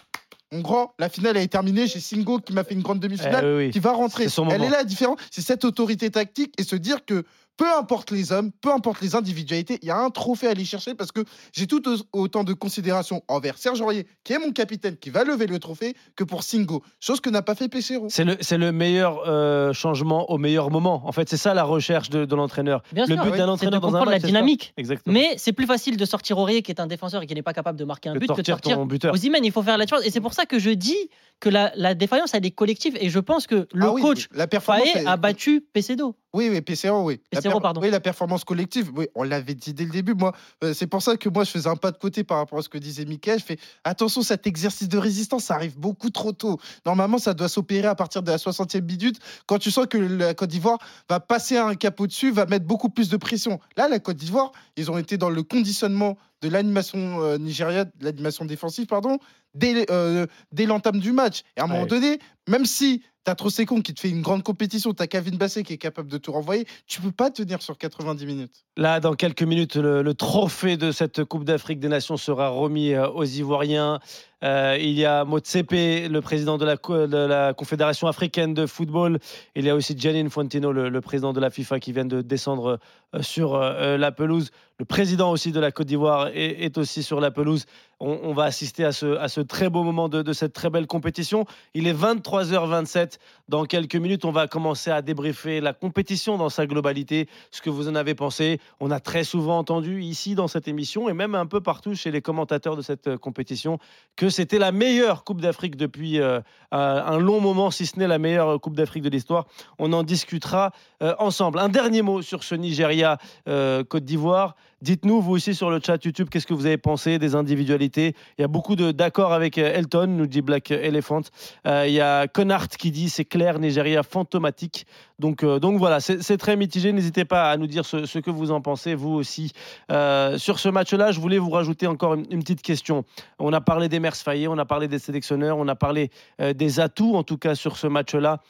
Mon 0.53 0.61
grand, 0.61 0.93
la 0.99 1.09
finale 1.09 1.37
elle 1.37 1.45
est 1.45 1.49
terminée. 1.49 1.87
J'ai 1.87 2.01
Singo 2.01 2.41
qui 2.41 2.53
m'a 2.53 2.65
fait 2.65 2.75
une 2.75 2.83
grande 2.83 3.01
demi-finale 3.01 3.45
Eh 3.45 3.57
oui, 3.57 3.71
qui 3.71 3.79
va 3.79 3.93
rentrer. 3.93 4.27
Elle 4.51 4.65
est 4.65 4.69
là, 4.71 4.79
la 4.79 4.85
différence. 4.85 5.19
C'est 5.31 5.43
cette 5.43 5.65
autorité 5.65 6.11
tactique 6.11 6.53
et 6.59 6.65
se 6.65 6.75
dire 6.75 7.05
que 7.05 7.25
peu 7.57 7.67
importe 7.77 8.11
les 8.11 8.33
hommes, 8.33 8.51
peu 8.61 8.71
importe 8.73 9.01
les 9.01 9.15
individualités, 9.15 9.79
il 9.83 9.89
y 9.89 9.91
a 9.91 9.97
un 9.99 10.11
trophée 10.11 10.47
à 10.47 10.51
aller 10.51 10.65
chercher 10.65 10.95
parce 10.95 11.13
que 11.13 11.21
j'ai 11.53 11.67
tout 11.67 11.89
au- 11.89 11.97
autant 12.13 12.45
de 12.45 12.53
considération 12.53 13.23
envers 13.29 13.57
Serge 13.59 13.81
Aurier, 13.81 14.07
qui 14.25 14.33
est 14.35 14.39
mon 14.39 14.53
capitaine, 14.53 14.97
qui 14.97 15.11
va 15.11 15.25
lever 15.25 15.47
le 15.47 15.59
trophée, 15.59 15.95
que 16.17 16.25
pour 16.25 16.43
Singo. 16.43 16.83
Chose 17.01 17.21
que 17.21 17.31
n'a 17.31 17.43
pas 17.43 17.55
fait 17.55 17.69
Pesero. 17.69 18.07
C'est 18.11 18.25
le, 18.25 18.37
c'est 18.41 18.59
le 18.59 18.73
meilleur 18.73 19.23
euh, 19.27 19.73
changement 19.73 20.31
au 20.31 20.39
meilleur 20.39 20.71
moment. 20.71 21.03
En 21.07 21.13
fait, 21.13 21.29
c'est 21.29 21.37
ça 21.37 21.55
la 21.55 21.65
recherche 21.65 22.11
de, 22.11 22.25
de 22.25 22.35
l'entraîneur. 22.37 22.83
Bien 22.93 23.05
Le 23.07 23.15
sûr, 23.15 23.25
but 23.25 23.31
oui. 23.33 23.39
d'un 23.39 23.45
c'est 23.45 23.47
de 23.47 23.51
entraîneur 23.51 23.81
dans 23.81 23.89
un 23.89 23.91
comprendre 23.91 24.11
match, 24.13 24.23
la 24.23 24.27
dynamique. 24.29 24.75
Exactement. 24.77 25.15
Mais 25.15 25.35
c'est 25.39 25.53
plus 25.53 25.67
facile 25.67 25.97
de 25.97 26.05
sortir 26.05 26.39
Aurier 26.39 26.63
qui 26.63 26.71
est 26.73 26.81
un 26.81 26.87
défenseur 26.87 27.23
et 27.23 27.27
qui 27.27 27.35
n'est 27.35 27.43
pas 27.43 27.53
capable 27.55 27.79
de 27.79 27.85
marquer 27.85 28.09
un 28.11 28.15
but 28.17 28.27
que 28.33 28.41
de 28.41 28.47
sortir 28.47 28.85
buteur. 28.87 29.15
Osimhen, 29.15 29.45
il 29.45 29.53
faut 29.53 29.63
faire 29.63 29.79
la 29.79 29.85
différence. 29.85 30.05
Et 30.07 30.11
c'est 30.11 30.21
pour 30.21 30.35
ça 30.35 30.45
que 30.47 30.59
je 30.59 30.71
dis 30.71 30.97
que 31.41 31.49
la, 31.49 31.73
la 31.77 31.95
défaillance, 31.95 32.35
elle 32.35 32.45
est 32.47 32.51
collective. 32.51 32.97
Et 33.01 33.09
je 33.09 33.19
pense 33.19 33.47
que 33.47 33.67
le 33.73 33.85
Ah 33.87 33.93
oui, 33.93 34.03
coach 34.03 34.29
la 34.33 34.47
performance, 34.47 34.89
Faé 34.93 35.07
a 35.07 35.17
battu 35.17 35.61
Pesedo. 35.73 36.17
Oui, 36.33 36.49
oui, 36.51 36.61
PCO, 36.61 37.03
oui. 37.05 37.21
La 37.33 37.41
Pardon. 37.51 37.81
Oui, 37.81 37.91
la 37.91 38.01
performance 38.01 38.45
collective, 38.45 38.91
oui, 38.95 39.07
on 39.15 39.23
l'avait 39.23 39.55
dit 39.55 39.75
dès 39.75 39.85
le 39.85 39.91
début. 39.91 40.15
Moi, 40.15 40.33
euh, 40.65 40.75
c'est 40.75 40.87
pour 40.87 41.03
ça 41.03 41.17
que 41.17 41.29
moi, 41.29 41.45
je 41.45 41.51
faisais 41.51 41.69
un 41.69 41.77
pas 41.77 41.91
de 41.91 41.99
côté 41.99 42.25
par 42.25 42.39
rapport 42.39 42.59
à 42.59 42.63
ce 42.63 42.69
que 42.69 42.79
disait 42.79 43.05
Mickaël. 43.05 43.39
Je 43.39 43.45
fais 43.45 43.59
attention, 43.85 44.23
cet 44.23 44.47
exercice 44.47 44.89
de 44.89 44.99
résistance, 44.99 45.45
ça 45.45 45.55
arrive 45.55 45.79
beaucoup 45.79 46.11
trop 46.11 46.33
tôt. 46.33 46.59
Normalement, 46.85 47.19
ça 47.19 47.35
doit 47.35 47.49
s'opérer 47.49 47.89
à 47.89 47.95
partir 47.95 48.23
de 48.23 48.31
la 48.31 48.37
60e 48.37 48.83
minute, 48.83 49.19
quand 49.47 49.59
tu 49.59 49.71
sens 49.71 49.87
que 49.87 49.99
la 49.99 50.35
Côte 50.35 50.51
d'Ivoire 50.51 50.79
va 51.09 51.21
passer 51.21 51.57
un 51.57 51.75
cap 51.75 52.01
au-dessus, 52.01 52.31
va 52.31 52.47
mettre 52.47 52.67
beaucoup 52.67 52.89
plus 52.89 53.09
de 53.09 53.17
pression. 53.17 53.61
Là, 53.77 53.89
la 53.89 53.99
Côte 53.99 54.17
d'Ivoire, 54.17 54.53
ils 54.77 54.91
ont 54.91 54.99
été 54.99 55.17
dans 55.17 55.31
le 55.31 55.43
conditionnement 55.43 56.17
de 56.43 56.49
l'animation 56.49 57.23
euh, 57.23 57.39
nigériane, 57.39 57.91
l'animation 58.01 58.45
défensive, 58.45 58.87
pardon, 58.87 59.19
dès, 59.55 59.91
euh, 59.91 60.27
dès 60.53 60.67
l'entame 60.67 60.99
du 60.99 61.13
match. 61.13 61.43
Et 61.57 61.61
à 61.61 61.65
un 61.65 61.67
moment 61.67 61.87
donné, 61.87 62.19
même 62.49 62.67
si 62.67 63.03
T'as 63.27 63.35
Trossekon 63.35 63.81
qui 63.81 63.93
te 63.93 63.99
fait 63.99 64.09
une 64.09 64.23
grande 64.23 64.45
compétition, 64.45 64.95
t'as 64.95 65.09
Kevin 65.09 65.37
Basset 65.37 65.65
qui 65.65 65.73
est 65.73 65.79
capable 65.79 66.09
de 66.09 66.17
te 66.17 66.31
renvoyer. 66.31 66.65
Tu 66.87 67.01
peux 67.01 67.11
pas 67.11 67.29
tenir 67.29 67.61
sur 67.61 67.77
90 67.77 68.25
minutes. 68.25 68.65
Là, 68.77 69.01
dans 69.01 69.15
quelques 69.15 69.43
minutes, 69.43 69.75
le, 69.75 70.03
le 70.03 70.15
trophée 70.15 70.77
de 70.77 70.93
cette 70.93 71.25
Coupe 71.25 71.43
d'Afrique 71.43 71.81
des 71.81 71.89
Nations 71.89 72.17
sera 72.17 72.51
remis 72.51 72.93
euh, 72.93 73.09
aux 73.09 73.25
Ivoiriens. 73.25 73.99
Euh, 74.45 74.77
il 74.79 74.93
y 74.93 75.05
a 75.05 75.25
Motsepe, 75.25 75.71
le 75.73 76.21
président 76.21 76.59
de 76.59 76.67
la, 76.67 77.55
Confédération 77.55 78.07
africaine 78.07 78.53
de 78.53 78.67
football. 78.67 79.19
Il 79.55 79.65
y 79.65 79.71
a 79.71 79.75
aussi 79.75 79.95
Gianni 79.97 80.21
Infantino, 80.21 80.73
le, 80.73 81.01
président 81.01 81.33
de 81.33 81.41
la 81.41 81.51
FIFA, 81.51 81.81
qui 81.81 81.93
vient 81.93 82.05
de 82.05 82.21
descendre 82.21 82.79
euh, 83.15 83.23
sur 83.23 83.55
euh, 83.55 83.97
la 83.97 84.13
pelouse. 84.13 84.51
Le 84.79 84.85
président 84.85 85.31
aussi 85.31 85.53
de 85.53 85.61
la 85.61 85.73
Côte 85.73 85.87
d'Ivoire 85.87 86.29
est, 86.35 86.77
aussi 86.77 87.03
sur 87.03 87.19
la 87.19 87.31
pelouse. 87.31 87.65
On, 87.99 88.35
va 88.35 88.45
assister 88.45 88.85
à 88.85 88.93
ce, 88.93 89.41
très 89.41 89.71
beau 89.71 89.83
moment 89.83 90.11
de, 90.11 90.21
de 90.21 90.35
cette 90.35 90.53
très 90.53 90.69
belle 90.69 90.87
compétition. 90.87 91.47
Il 91.73 91.87
est 91.87 91.95
23h27. 91.95 93.19
Dans 93.49 93.65
quelques 93.65 93.97
minutes, 93.97 94.27
on 94.27 94.33
va 94.33 94.49
commencer 94.49 94.91
à 94.91 95.01
débriefer 95.01 95.63
la 95.63 95.73
compétition 95.73 96.37
dans 96.37 96.51
sa 96.51 96.67
globalité, 96.67 97.27
ce 97.53 97.63
que 97.63 97.71
vous 97.71 97.89
en 97.89 97.95
avez 97.95 98.15
pensé. 98.15 98.61
On 98.81 98.91
a 98.91 99.01
très 99.01 99.25
souvent 99.25 99.57
entendu 99.57 100.03
ici 100.03 100.35
dans 100.35 100.47
cette 100.47 100.69
émission 100.69 101.09
et 101.09 101.15
même 101.15 101.35
un 101.35 101.47
peu 101.47 101.63
partout 101.63 101.95
chez 101.95 102.11
les 102.11 102.21
commentateurs 102.21 102.77
de 102.77 102.83
cette 102.83 103.17
compétition 103.17 103.79
que 104.15 104.26
c'était 104.31 104.59
la 104.59 104.73
meilleure 104.73 105.25
Coupe 105.25 105.41
d'Afrique 105.41 105.77
depuis 105.77 106.21
euh, 106.21 106.41
un 106.73 106.79
un 107.07 107.19
long 107.19 107.41
moment, 107.41 107.71
si 107.71 107.87
ce 107.87 107.99
n'est 107.99 108.07
la 108.07 108.19
meilleure 108.19 108.61
Coupe 108.61 108.77
d'Afrique 108.77 109.03
de 109.03 109.09
l'histoire. 109.09 109.47
On 109.79 109.93
en 109.93 110.03
discutera 110.03 110.73
euh, 111.03 111.15
ensemble. 111.19 111.59
Un 111.59 111.69
dernier 111.69 112.03
mot 112.03 112.23
sur 112.23 112.45
ce 112.45 112.55
Nigeria 112.55 113.19
euh, 113.49 113.85
Côte 113.85 114.05
d'Ivoire. 114.05 114.57
Dites-nous, 114.83 115.23
vous 115.23 115.33
aussi 115.33 115.55
sur 115.55 115.71
le 115.71 115.81
chat 115.85 116.05
YouTube, 116.05 116.29
qu'est-ce 116.31 116.47
que 116.47 116.53
vous 116.53 116.67
avez 116.67 116.77
pensé 116.77 117.19
des 117.19 117.35
individualités? 117.35 118.15
Il 118.37 118.43
y 118.43 118.45
a 118.45 118.49
beaucoup 118.49 118.77
d'accords 118.77 119.33
avec 119.33 119.57
euh, 119.57 119.73
Elton, 119.75 120.07
nous 120.07 120.27
dit 120.27 120.43
Black 120.43 120.71
Elephant. 120.71 121.23
Euh, 121.67 121.87
il 121.89 121.95
y 121.95 122.01
a 122.03 122.29
Connard 122.29 122.69
qui 122.69 122.91
dit 122.91 123.09
c'est 123.09 123.25
clair, 123.25 123.59
Nigeria 123.59 124.03
fantomatique. 124.03 124.87
Donc, 125.19 125.45
euh, 125.45 125.59
donc 125.59 125.79
voilà, 125.79 126.01
c'est 126.01 126.37
très 126.37 126.57
mitigé. 126.57 126.93
N'hésitez 126.93 127.25
pas 127.25 127.51
à 127.51 127.57
nous 127.57 127.67
dire 127.67 127.87
ce, 127.87 128.19
que 128.19 128.31
vous 128.31 128.51
en 128.51 128.61
pensez, 128.61 128.95
vous 128.95 129.15
aussi. 129.15 129.53
Sur 129.89 130.59
ce 130.59 130.69
match-là, 130.69 131.11
je 131.11 131.21
voulais 131.21 131.39
vous 131.39 131.51
rajouter 131.51 131.87
encore 131.87 132.13
une, 132.13 132.27
une 132.31 132.41
petite 132.41 132.61
question. 132.61 133.05
On 133.39 133.55
a 133.55 133.63
parlé 133.63 133.89
des 133.89 133.99
Mers 133.99 134.17
Fayet, 134.17 134.47
on 134.47 134.59
a 134.59 134.67
parlé 134.67 134.89
des 134.89 134.99
sélectionneurs, 134.99 135.57
on 135.57 135.69
a 135.69 135.75
parlé 135.75 136.11
des 136.39 136.81
atouts, 136.81 137.17
en 137.17 137.23
tout 137.23 137.39
cas, 137.39 137.55
sur 137.55 137.79
ce 137.79 137.87
match-là. 137.87 138.41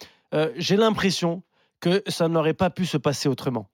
J'ai 0.57 0.77
l'impression 0.77 1.43
que 1.81 2.03
ça 2.09 2.27
n'aurait 2.27 2.55
pas 2.55 2.71
pu 2.71 2.85
se 2.85 2.97
passer 2.97 3.29
autrement, 3.29 3.69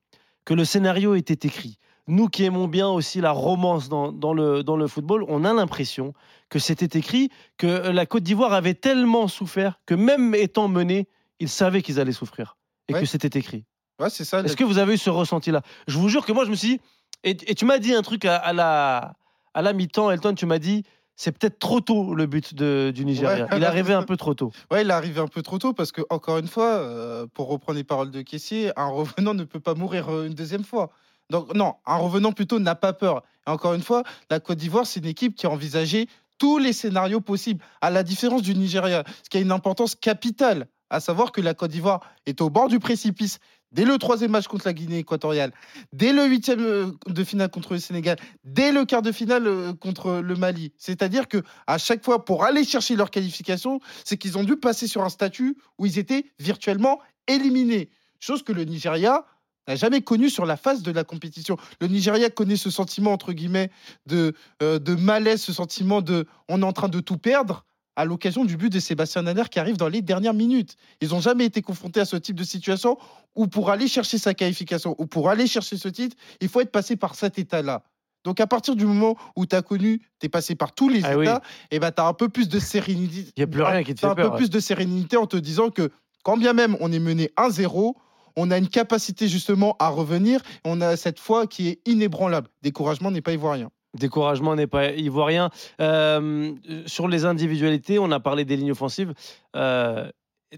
que 0.45 0.53
le 0.53 0.67
scénario 0.67 1.15
était 1.15 1.47
écrit. 1.47 1.79
Nous 2.09 2.29
qui 2.29 2.45
aimons 2.45 2.67
bien 2.67 2.89
aussi 2.89 3.21
la 3.21 3.31
romance 3.31 3.89
dans, 3.89 4.11
dans 4.13 4.35
le, 4.35 4.63
dans 4.65 4.77
le 4.77 4.89
football, 4.89 5.25
on 5.29 5.45
a 5.45 5.53
l'impression 5.53 6.15
que 6.49 6.59
c'était 6.59 6.99
écrit, 6.99 7.31
que 7.59 7.67
la 7.91 8.07
Côte 8.07 8.25
d'Ivoire 8.25 8.53
avait 8.53 8.75
tellement 8.75 9.29
souffert 9.29 9.81
que 9.87 9.95
même 9.95 10.35
étant 10.35 10.67
menés, 10.69 11.09
ils 11.39 11.49
savaient 11.49 11.81
qu'ils 11.83 12.01
allaient 12.01 12.13
souffrir 12.13 12.57
et 12.89 12.95
Ouais. 12.95 13.01
que 13.01 13.07
c'était 13.07 13.39
écrit. 13.39 13.65
Ouais, 14.01 14.11
c'est 14.11 14.25
ça. 14.25 14.41
Est-ce 14.41 14.57
que 14.57 14.65
vous 14.65 14.79
avez 14.79 14.95
eu 14.95 14.99
ce 14.99 15.11
ressenti-là? 15.11 15.63
Je 15.87 15.97
vous 15.99 16.09
jure 16.09 16.27
que 16.27 16.33
moi, 16.33 16.45
je 16.45 16.51
me 16.51 16.57
suis 16.57 16.69
dit, 16.77 16.81
et, 17.25 17.31
et 17.31 17.55
tu 17.55 17.65
m'as 17.65 17.79
dit 17.79 17.95
un 17.95 18.03
truc 18.03 18.25
à, 18.25 18.37
à 18.37 18.53
la, 18.53 19.15
à 19.55 19.63
la 19.63 19.73
mi-temps, 19.73 20.11
Elton, 20.11 20.35
tu 20.35 20.45
m'as 20.45 20.59
dit, 20.59 20.83
c'est 21.15 21.31
peut-être 21.31 21.61
trop 21.61 21.81
tôt 21.81 22.15
le 22.17 22.27
but 22.27 22.53
de- 22.55 22.91
du 22.93 23.05
Nigeria. 23.05 23.45
Ouais. 23.45 23.51
Il 23.57 23.63
est 23.63 23.67
arrivé 23.67 23.95
un 23.95 24.03
peu 24.03 24.17
trop 24.17 24.35
tôt. 24.35 24.51
Ouais, 24.73 24.83
il 24.83 24.91
est 24.91 24.93
arrivé 24.93 25.21
un 25.21 25.29
peu 25.29 25.43
trop 25.43 25.59
tôt 25.59 25.73
parce 25.73 25.93
que, 25.93 26.03
encore 26.11 26.39
une 26.39 26.49
fois, 26.49 26.67
euh, 26.79 27.27
pour 27.33 27.49
reprendre 27.49 27.77
les 27.77 27.85
paroles 27.85 28.11
de 28.11 28.23
Caissier, 28.23 28.73
un 28.77 28.89
revenant 28.89 29.35
ne 29.35 29.45
peut 29.45 29.61
pas 29.61 29.75
mourir 29.75 30.09
euh, 30.09 30.27
une 30.27 30.35
deuxième 30.35 30.65
fois. 30.65 30.91
Donc, 31.33 31.55
non, 31.55 31.77
un 31.87 31.97
revenant 31.97 32.33
plutôt 32.33 32.59
n'a 32.59 32.75
pas 32.75 32.93
peur. 32.93 33.23
Et 33.47 33.51
encore 33.51 33.73
une 33.73 33.83
fois, 33.83 34.05
la 34.31 34.39
Côte 34.39 34.59
d'Ivoire, 34.59 34.87
c'est 34.87 35.01
une 35.01 35.07
équipe 35.07 35.35
qui 35.35 35.47
a 35.47 35.51
envisagé 35.51 36.07
tous 36.37 36.59
les 36.59 36.75
scénarios 36.75 37.21
possibles, 37.21 37.65
à 37.81 37.89
la 37.91 38.03
différence 38.03 38.43
du 38.43 38.55
Nigeria, 38.55 39.03
ce 39.23 39.31
qui 39.31 39.39
a 39.39 39.41
une 39.41 39.51
importance 39.51 39.95
capitale, 39.95 40.67
à 40.91 41.01
savoir 41.01 41.33
que 41.33 41.41
la 41.41 41.55
Côte 41.55 41.71
d'Ivoire 41.71 42.01
est 42.27 42.43
au 42.43 42.51
bord 42.51 42.69
du 42.69 42.81
précipice 42.81 43.39
dès 43.71 43.87
le 43.87 43.97
troisième 43.97 44.33
match 44.33 44.47
contre 44.47 44.67
la 44.67 44.75
Guinée 44.75 44.99
équatoriale, 44.99 45.53
dès 45.95 46.13
le 46.13 46.27
huitième 46.27 46.61
euh, 46.61 46.91
de 47.07 47.25
finale 47.25 47.49
contre 47.49 47.73
le 47.73 47.79
Sénégal, 47.79 48.19
dès 48.45 48.71
le 48.71 48.85
quart 48.85 49.01
de 49.01 49.13
finale 49.13 49.47
euh, 49.47 49.73
contre 49.73 50.21
le 50.23 50.37
Mali. 50.37 50.73
C'est-à-dire 50.77 51.29
que 51.29 51.43
à 51.67 51.79
chaque 51.79 52.05
fois, 52.05 52.27
pour 52.27 52.45
aller 52.45 52.65
chercher 52.65 52.95
leur 52.95 53.11
qualification, 53.11 53.81
c'est 54.05 54.19
qu'ils 54.19 54.37
ont 54.37 54.45
dû 54.45 54.57
passer 54.57 54.87
sur 54.87 55.03
un 55.03 55.09
statut 55.09 55.57
où 55.79 55.87
ils 55.87 55.99
étaient 55.99 56.27
virtuellement 56.39 57.01
éliminés. 57.27 57.89
Chose 58.21 58.43
que 58.43 58.53
le 58.53 58.65
Nigeria 58.65 59.25
n'a 59.69 59.77
jamais 59.77 60.01
connu 60.03 60.29
sur 60.31 60.47
la 60.47 60.57
phase 60.57 60.83
de 60.83 60.91
la 60.91 61.05
compétition. 61.05 61.57
Le 61.81 61.87
Nigeria 61.89 62.31
connaît 62.31 62.57
ce 62.57 62.71
sentiment, 62.71 63.13
entre 63.13 63.33
guillemets, 63.33 63.71
de, 64.07 64.35
euh, 64.63 64.79
de 64.79 64.95
malaise, 64.95 65.43
ce 65.43 65.53
sentiment 65.53 66.01
de 66.03 66.27
on 66.49 66.63
est 66.63 66.65
en 66.65 66.73
train 66.73 66.89
de 66.89 67.01
tout 67.01 67.19
perdre 67.19 67.65
à 67.95 68.05
l'occasion 68.07 68.45
du 68.47 68.57
but 68.57 68.71
de 68.73 68.81
Sébastien 68.81 69.27
Haller 69.27 69.45
qui 69.51 69.59
arrive 69.59 69.77
dans 69.77 69.89
les 69.89 70.01
dernières 70.01 70.33
minutes. 70.35 70.77
Ils 71.03 71.11
n'ont 71.11 71.21
jamais 71.21 71.45
été 71.45 71.61
confrontés 71.61 72.01
à 72.01 72.07
ce 72.07 72.17
type 72.17 72.37
de 72.37 72.45
situation 72.45 72.97
où 73.37 73.47
pour 73.49 73.71
aller 73.71 73.87
chercher 73.87 74.17
sa 74.19 74.33
qualification 74.35 74.95
ou 74.99 75.07
pour 75.07 75.29
aller 75.29 75.47
chercher 75.47 75.77
ce 75.77 75.89
titre, 75.89 76.17
il 76.41 76.49
faut 76.49 76.61
être 76.63 76.73
passé 76.73 76.97
par 76.97 77.15
cet 77.15 77.39
état-là. 77.39 77.83
Donc 78.25 78.41
à 78.41 78.47
partir 78.47 78.77
du 78.77 78.87
moment 78.87 79.17
où 79.37 79.45
tu 79.47 79.55
as 79.57 79.63
connu, 79.63 79.99
tu 80.21 80.27
es 80.27 80.29
passé 80.29 80.55
par 80.55 80.73
tous 80.75 80.89
les 80.89 81.05
Ah 81.05 81.19
oui. 81.19 81.25
états, 81.25 81.43
et 81.71 81.81
ben 81.81 81.91
tu 81.93 82.01
as 82.01 82.07
un 82.07 82.15
peu 82.15 82.29
plus 82.29 82.49
de 82.49 82.59
sérénité. 82.59 83.27
Il 83.37 83.41
y 83.41 83.43
a 83.43 83.47
plus 83.47 83.63
rien 83.63 83.83
qui 83.83 83.95
te 83.95 84.01
fait 84.01 84.07
un 84.07 84.15
peur, 84.15 84.27
peu 84.27 84.31
ouais. 84.33 84.37
plus 84.39 84.49
de 84.51 84.61
sérénité 84.61 85.17
en 85.17 85.27
te 85.27 85.37
disant 85.37 85.71
que 85.71 85.91
quand 86.23 86.37
bien 86.39 86.53
même 86.55 86.77
on 86.81 86.91
est 86.93 86.99
mené 87.01 87.31
1-0, 87.37 87.95
on 88.37 88.51
a 88.51 88.59
une 88.59 88.69
capacité 88.69 89.29
justement 89.29 89.77
à 89.79 89.89
revenir. 89.89 90.41
On 90.65 90.81
a 90.81 90.97
cette 90.97 91.21
foi 91.21 91.47
qui 91.47 91.69
est 91.69 91.81
inébranlable. 91.87 92.49
Découragement 92.63 93.11
n'est 93.11 93.21
pas 93.21 93.33
ivoirien. 93.33 93.71
Découragement 93.99 94.55
n'est 94.57 94.67
pas 94.67 94.91
ivoirien. 94.93 95.51
Euh, 95.81 96.53
sur 96.87 97.09
les 97.09 97.25
individualités, 97.25 97.99
on 97.99 98.11
a 98.11 98.21
parlé 98.21 98.45
des 98.45 98.57
lignes 98.57 98.73
offensives. 98.73 99.13
Euh, 99.55 100.11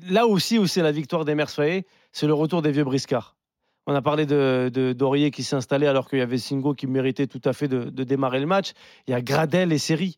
là 0.08 0.26
aussi, 0.26 0.58
où 0.58 0.66
c'est 0.66 0.82
la 0.82 0.92
victoire 0.92 1.24
des 1.24 1.34
Faé, 1.46 1.84
c'est 2.12 2.26
le 2.26 2.34
retour 2.34 2.62
des 2.62 2.70
vieux 2.70 2.84
briscards. 2.84 3.36
On 3.86 3.94
a 3.94 4.00
parlé 4.00 4.24
de, 4.24 4.94
Dorier 4.96 5.30
qui 5.30 5.42
s'est 5.42 5.56
installé 5.56 5.86
alors 5.86 6.08
qu'il 6.08 6.18
y 6.18 6.22
avait 6.22 6.38
Singo 6.38 6.74
qui 6.74 6.86
méritait 6.86 7.26
tout 7.26 7.42
à 7.44 7.52
fait 7.52 7.68
de, 7.68 7.90
démarrer 8.04 8.40
le 8.40 8.46
match. 8.46 8.72
Il 9.06 9.10
y 9.10 9.14
a 9.14 9.20
Gradel 9.20 9.72
et 9.72 9.78
Seri. 9.78 10.16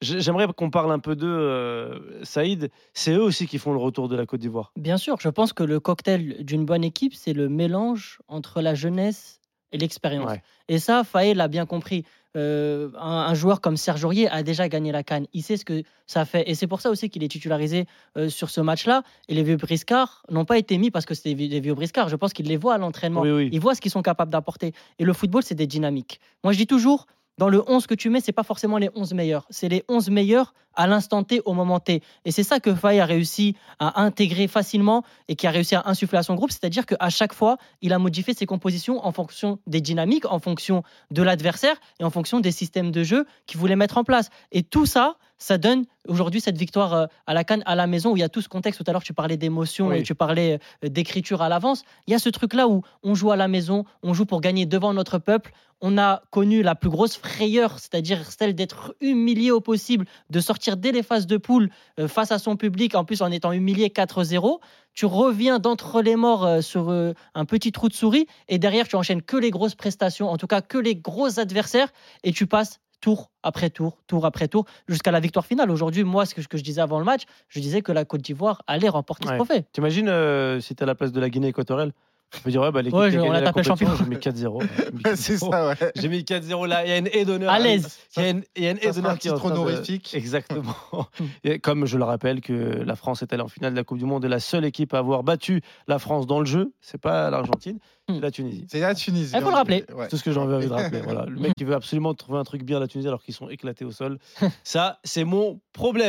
J'aimerais 0.00 0.46
qu'on 0.56 0.70
parle 0.70 0.92
un 0.92 1.00
peu 1.00 1.16
d'eux, 1.16 1.26
euh, 1.26 1.98
Saïd. 2.24 2.70
C'est 2.94 3.12
eux 3.14 3.22
aussi 3.22 3.46
qui 3.48 3.58
font 3.58 3.72
le 3.72 3.78
retour 3.78 4.08
de 4.08 4.14
la 4.16 4.26
Côte 4.26 4.40
d'Ivoire. 4.40 4.72
Bien 4.76 4.96
sûr, 4.96 5.16
je 5.20 5.28
pense 5.28 5.52
que 5.52 5.64
le 5.64 5.80
cocktail 5.80 6.44
d'une 6.44 6.64
bonne 6.64 6.84
équipe, 6.84 7.14
c'est 7.14 7.32
le 7.32 7.48
mélange 7.48 8.20
entre 8.28 8.60
la 8.60 8.74
jeunesse 8.76 9.40
et 9.72 9.78
l'expérience. 9.78 10.30
Ouais. 10.30 10.42
Et 10.68 10.78
ça, 10.78 11.02
Faye 11.02 11.34
l'a 11.34 11.48
bien 11.48 11.66
compris. 11.66 12.04
Euh, 12.36 12.90
un, 12.96 13.00
un 13.30 13.34
joueur 13.34 13.60
comme 13.60 13.76
Serge 13.76 14.04
Aurier 14.04 14.28
a 14.28 14.42
déjà 14.44 14.68
gagné 14.68 14.92
la 14.92 15.02
Cannes. 15.02 15.26
Il 15.32 15.42
sait 15.42 15.56
ce 15.56 15.64
que 15.64 15.82
ça 16.06 16.24
fait. 16.24 16.48
Et 16.48 16.54
c'est 16.54 16.66
pour 16.68 16.80
ça 16.80 16.90
aussi 16.90 17.10
qu'il 17.10 17.24
est 17.24 17.28
titularisé 17.28 17.86
euh, 18.16 18.28
sur 18.28 18.50
ce 18.50 18.60
match-là. 18.60 19.02
Et 19.28 19.34
les 19.34 19.42
vieux 19.42 19.56
briscards 19.56 20.22
n'ont 20.30 20.44
pas 20.44 20.58
été 20.58 20.78
mis 20.78 20.90
parce 20.92 21.06
que 21.06 21.14
vieux- 21.34 21.48
des 21.48 21.60
vieux 21.60 21.74
briscards. 21.74 22.08
Je 22.08 22.16
pense 22.16 22.32
qu'ils 22.32 22.46
les 22.46 22.56
voient 22.58 22.74
à 22.74 22.78
l'entraînement. 22.78 23.22
Oui, 23.22 23.30
oui. 23.30 23.48
Ils 23.50 23.58
voient 23.60 23.74
ce 23.74 23.80
qu'ils 23.80 23.90
sont 23.90 24.02
capables 24.02 24.30
d'apporter. 24.30 24.72
Et 25.00 25.04
le 25.04 25.12
football, 25.12 25.42
c'est 25.42 25.56
des 25.56 25.66
dynamiques. 25.66 26.20
Moi, 26.44 26.52
je 26.52 26.58
dis 26.58 26.66
toujours, 26.68 27.06
dans 27.38 27.48
le 27.48 27.62
11 27.66 27.86
que 27.86 27.94
tu 27.94 28.10
mets, 28.10 28.20
c'est 28.20 28.32
pas 28.32 28.42
forcément 28.42 28.78
les 28.78 28.90
11 28.94 29.14
meilleurs. 29.14 29.46
C'est 29.48 29.68
les 29.68 29.84
11 29.88 30.10
meilleurs 30.10 30.54
à 30.74 30.86
l'instant 30.86 31.24
T, 31.24 31.40
au 31.44 31.54
moment 31.54 31.80
T. 31.80 32.02
Et 32.24 32.30
c'est 32.30 32.42
ça 32.42 32.60
que 32.60 32.74
Faye 32.74 33.00
a 33.00 33.04
réussi 33.04 33.56
à 33.78 34.02
intégrer 34.02 34.46
facilement 34.46 35.04
et 35.28 35.36
qui 35.36 35.46
a 35.46 35.50
réussi 35.50 35.74
à 35.74 35.82
insuffler 35.86 36.18
à 36.18 36.22
son 36.22 36.34
groupe. 36.34 36.50
C'est-à-dire 36.50 36.86
qu'à 36.86 37.10
chaque 37.10 37.32
fois, 37.32 37.56
il 37.80 37.92
a 37.92 37.98
modifié 37.98 38.34
ses 38.34 38.46
compositions 38.46 39.04
en 39.04 39.12
fonction 39.12 39.58
des 39.66 39.80
dynamiques, 39.80 40.26
en 40.26 40.38
fonction 40.38 40.82
de 41.10 41.22
l'adversaire 41.22 41.76
et 42.00 42.04
en 42.04 42.10
fonction 42.10 42.40
des 42.40 42.52
systèmes 42.52 42.90
de 42.90 43.02
jeu 43.02 43.26
qu'il 43.46 43.58
voulait 43.58 43.76
mettre 43.76 43.98
en 43.98 44.04
place. 44.04 44.30
Et 44.52 44.62
tout 44.62 44.86
ça, 44.86 45.16
ça 45.38 45.56
donne 45.56 45.84
aujourd'hui 46.06 46.40
cette 46.40 46.58
victoire 46.58 46.94
euh, 46.94 47.06
à 47.26 47.34
la 47.34 47.44
Cannes 47.44 47.62
à 47.64 47.74
la 47.74 47.86
maison 47.86 48.12
où 48.12 48.16
il 48.16 48.20
y 48.20 48.24
a 48.24 48.28
tout 48.28 48.42
ce 48.42 48.48
contexte. 48.48 48.82
Tout 48.82 48.90
à 48.90 48.92
l'heure, 48.92 49.02
tu 49.02 49.14
parlais 49.14 49.36
d'émotion 49.36 49.88
Oui. 49.88 49.98
et 49.98 50.02
tu 50.02 50.14
parlais 50.14 50.58
euh, 50.84 50.88
d'écriture 50.88 51.42
à 51.42 51.48
l'avance. 51.48 51.84
Il 52.06 52.12
y 52.12 52.14
a 52.14 52.18
ce 52.18 52.28
truc-là 52.28 52.68
où 52.68 52.82
on 53.02 53.14
joue 53.14 53.30
à 53.30 53.36
la 53.36 53.48
maison, 53.48 53.84
on 54.02 54.14
joue 54.14 54.26
pour 54.26 54.40
gagner 54.40 54.66
devant 54.66 54.92
notre 54.92 55.18
peuple. 55.18 55.52
On 55.80 55.96
a 55.96 56.22
connu 56.30 56.62
la 56.62 56.74
plus 56.74 56.90
grosse 56.90 57.16
frayeur, 57.16 57.78
c'est-à-dire 57.78 58.32
celle 58.32 58.56
d'être 58.56 58.96
humilié 59.00 59.52
au 59.52 59.60
possible, 59.60 60.06
de 60.28 60.40
sortir 60.40 60.76
dès 60.76 60.90
les 60.90 61.04
phases 61.04 61.28
de 61.28 61.36
poule 61.36 61.70
euh, 62.00 62.08
face 62.08 62.32
à 62.32 62.40
son 62.40 62.56
public, 62.56 62.96
en 62.96 63.04
plus 63.04 63.22
en 63.22 63.30
étant 63.30 63.52
humilié 63.52 63.88
4-0. 63.88 64.58
Tu 64.92 65.06
reviens 65.06 65.60
d'entre 65.60 66.02
les 66.02 66.16
morts 66.16 66.60
sur 66.60 66.90
un 66.90 67.44
petit 67.44 67.70
trou 67.70 67.88
de 67.88 67.92
souris 67.92 68.26
et 68.48 68.58
derrière 68.58 68.88
tu 68.88 68.96
enchaînes 68.96 69.22
que 69.22 69.36
les 69.36 69.52
grosses 69.52 69.76
prestations, 69.76 70.28
en 70.28 70.36
tout 70.36 70.48
cas 70.48 70.60
que 70.60 70.76
les 70.76 70.96
gros 70.96 71.38
adversaires 71.38 71.92
et 72.24 72.32
tu 72.32 72.48
passes 72.48 72.80
tour 73.00 73.30
après 73.42 73.70
tour, 73.70 73.98
tour 74.06 74.26
après 74.26 74.48
tour, 74.48 74.64
jusqu'à 74.88 75.10
la 75.10 75.20
victoire 75.20 75.46
finale. 75.46 75.70
Aujourd'hui, 75.70 76.04
moi, 76.04 76.26
ce 76.26 76.34
que, 76.34 76.58
je 76.58 76.62
disais 76.62 76.80
avant 76.80 76.98
le 76.98 77.04
match, 77.04 77.22
je 77.48 77.60
disais 77.60 77.82
que 77.82 77.92
la 77.92 78.04
Côte 78.04 78.22
d'Ivoire 78.22 78.62
allait 78.66 78.88
remporter 78.88 79.26
Ouais. 79.28 79.32
ce 79.38 79.44
trophée. 79.44 79.64
T'imagines 79.72 80.08
euh, 80.08 80.60
si 80.60 80.74
t'es 80.74 80.82
à 80.82 80.86
la 80.86 80.94
place 80.94 81.12
de 81.12 81.20
la 81.20 81.30
Guinée 81.30 81.48
équatoriale 81.48 81.92
On 82.36 82.40
peut 82.40 82.50
dire, 82.50 82.60
ouais, 82.60 82.70
bah, 82.70 82.82
l'équipe 82.82 82.98
Ouais, 82.98 83.08
qui 83.10 83.16
a 83.16 83.20
je- 83.20 83.24
on 83.24 83.30
gagné 83.32 83.44
la 83.44 83.52
compétition. 83.52 83.88
J'ai 83.98 84.04
mis 84.04 84.16
4-0. 84.16 84.60
J'ai 84.84 84.90
mis 84.92 85.02
4-0. 85.02 85.16
c'est 85.16 85.38
ça, 85.38 85.68
ouais. 85.68 85.74
J'ai 85.96 86.08
mis 86.08 86.24
4-0 86.24 86.66
là. 86.66 86.84
Il 86.84 86.90
y 86.90 86.92
a 86.92 86.98
une 86.98 87.08
haie 87.10 87.24
d'honneur. 87.24 87.50
À 87.50 87.58
l'aise. 87.58 87.98
Il 88.16 88.22
y 88.22 88.26
a 88.26 88.30
une, 88.30 88.42
haie 88.54 88.92
d'honneur 88.92 89.12
un 89.12 89.16
qui 89.16 89.28
est 89.28 89.32
train 89.34 89.48
de- 89.48 89.54
honorifique. 89.54 90.12
Exactement. 90.14 90.74
Et 91.44 91.58
comme 91.58 91.86
je 91.86 91.96
le 91.96 92.04
rappelle 92.04 92.40
que 92.42 92.52
la 92.52 92.96
France 92.96 93.22
est 93.22 93.32
allée 93.32 93.42
en 93.42 93.48
finale 93.48 93.72
de 93.72 93.76
la 93.78 93.84
Coupe 93.84 93.98
du 93.98 94.04
Monde 94.04 94.24
et 94.24 94.28
la 94.28 94.40
seule 94.40 94.64
équipe 94.66 94.92
à 94.94 94.98
avoir 94.98 95.22
battu 95.22 95.62
la 95.86 95.98
France 95.98 96.26
dans 96.26 96.40
le 96.40 96.46
jeu, 96.46 96.72
c'est 96.82 97.00
pas 97.00 97.30
l'Argentine, 97.30 97.78
c'est 98.08 98.14
Hmm. 98.14 98.20
la 98.20 98.30
Tunisie. 98.30 98.66
C'est 98.70 98.80
la 98.80 98.94
Tunisie. 98.94 99.32
Il 99.34 99.42
faut 99.42 99.50
le 99.50 99.54
rappeler. 99.54 99.84
Ouais. 99.94 100.04
C'est 100.04 100.08
tout 100.10 100.16
ce 100.18 100.24
que 100.24 100.32
j'ai 100.32 100.38
envie 100.40 100.66
de 100.66 100.72
rappeler. 100.72 101.00
Voilà. 101.02 101.24
Le 101.26 101.38
mec 101.40 101.52
qui 101.56 101.64
veut 101.64 101.74
absolument 101.74 102.14
trouver 102.14 102.38
un 102.38 102.44
truc 102.44 102.62
bien 102.62 102.76
à 102.78 102.80
la 102.80 102.88
Tunisie 102.88 103.08
alors 103.08 103.22
qu'ils 103.22 103.34
sont 103.34 103.48
éclatés 103.50 103.84
au 103.84 103.90
sol. 103.90 104.18
Ça, 104.64 104.98
c'est 105.04 105.24
mon 105.24 105.60
problème. 105.72 106.06